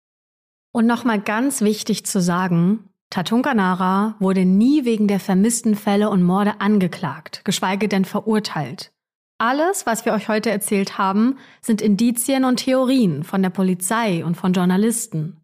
[0.71, 6.61] Und nochmal ganz wichtig zu sagen, Tatunkanara wurde nie wegen der vermissten Fälle und Morde
[6.61, 8.91] angeklagt, geschweige denn verurteilt.
[9.39, 14.35] Alles, was wir euch heute erzählt haben, sind Indizien und Theorien von der Polizei und
[14.35, 15.37] von Journalisten.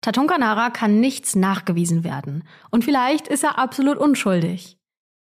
[0.00, 4.78] Tatunkanara kann nichts nachgewiesen werden und vielleicht ist er absolut unschuldig.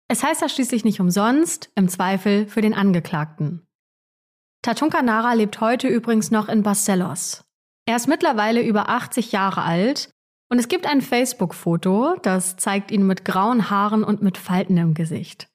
[0.09, 3.67] Es heißt ja schließlich nicht umsonst, im Zweifel für den Angeklagten.
[4.63, 7.43] Tatunkanara lebt heute übrigens noch in Barcelos.
[7.85, 10.11] Er ist mittlerweile über 80 Jahre alt
[10.49, 14.95] und es gibt ein Facebook-Foto, das zeigt ihn mit grauen Haaren und mit Falten im
[14.95, 15.49] Gesicht.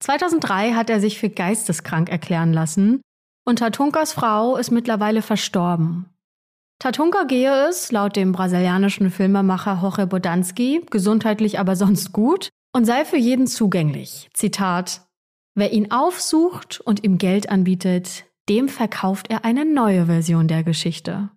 [0.00, 3.00] 2003 hat er sich für geisteskrank erklären lassen
[3.46, 6.08] und Tatunkas Frau ist mittlerweile verstorben.
[6.80, 13.04] Tatunka gehe es, laut dem brasilianischen Filmemacher Jorge Bodanski, gesundheitlich aber sonst gut und sei
[13.04, 14.30] für jeden zugänglich.
[14.34, 15.06] Zitat:
[15.54, 21.30] Wer ihn aufsucht und ihm Geld anbietet, dem verkauft er eine neue Version der Geschichte.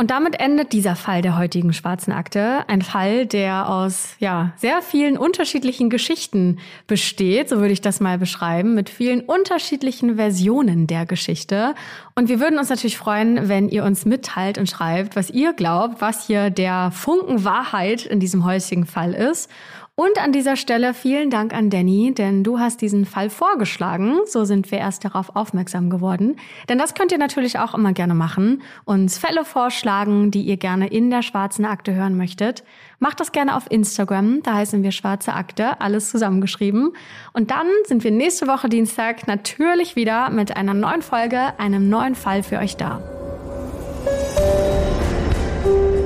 [0.00, 2.68] Und damit endet dieser Fall der heutigen schwarzen Akte.
[2.68, 8.16] Ein Fall, der aus ja, sehr vielen unterschiedlichen Geschichten besteht, so würde ich das mal
[8.16, 11.74] beschreiben, mit vielen unterschiedlichen Versionen der Geschichte.
[12.14, 16.00] Und wir würden uns natürlich freuen, wenn ihr uns mitteilt und schreibt, was ihr glaubt,
[16.00, 19.50] was hier der Funken Wahrheit in diesem heutigen Fall ist.
[19.98, 24.20] Und an dieser Stelle vielen Dank an Danny, denn du hast diesen Fall vorgeschlagen.
[24.26, 26.36] So sind wir erst darauf aufmerksam geworden.
[26.68, 28.62] Denn das könnt ihr natürlich auch immer gerne machen.
[28.84, 32.62] Uns Fälle vorschlagen, die ihr gerne in der schwarzen Akte hören möchtet.
[33.00, 34.40] Macht das gerne auf Instagram.
[34.44, 36.92] Da heißen wir Schwarze Akte, alles zusammengeschrieben.
[37.32, 42.14] Und dann sind wir nächste Woche Dienstag natürlich wieder mit einer neuen Folge, einem neuen
[42.14, 43.02] Fall für euch da.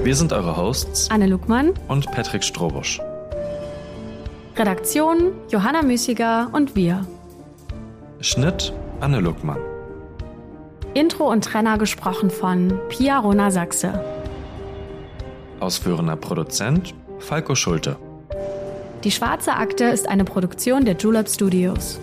[0.03, 2.99] Wir sind eure Hosts Anne Luckmann und Patrick Strobusch.
[4.57, 7.07] Redaktion Johanna Müßiger und wir.
[8.21, 9.59] Schnitt Anne Luckmann.
[10.95, 14.05] Intro und Trenner gesprochen von Pia Rona Sachse.
[15.59, 17.97] Ausführender Produzent Falco Schulte.
[19.05, 21.99] Die Schwarze Akte ist eine Produktion der Julep Studios.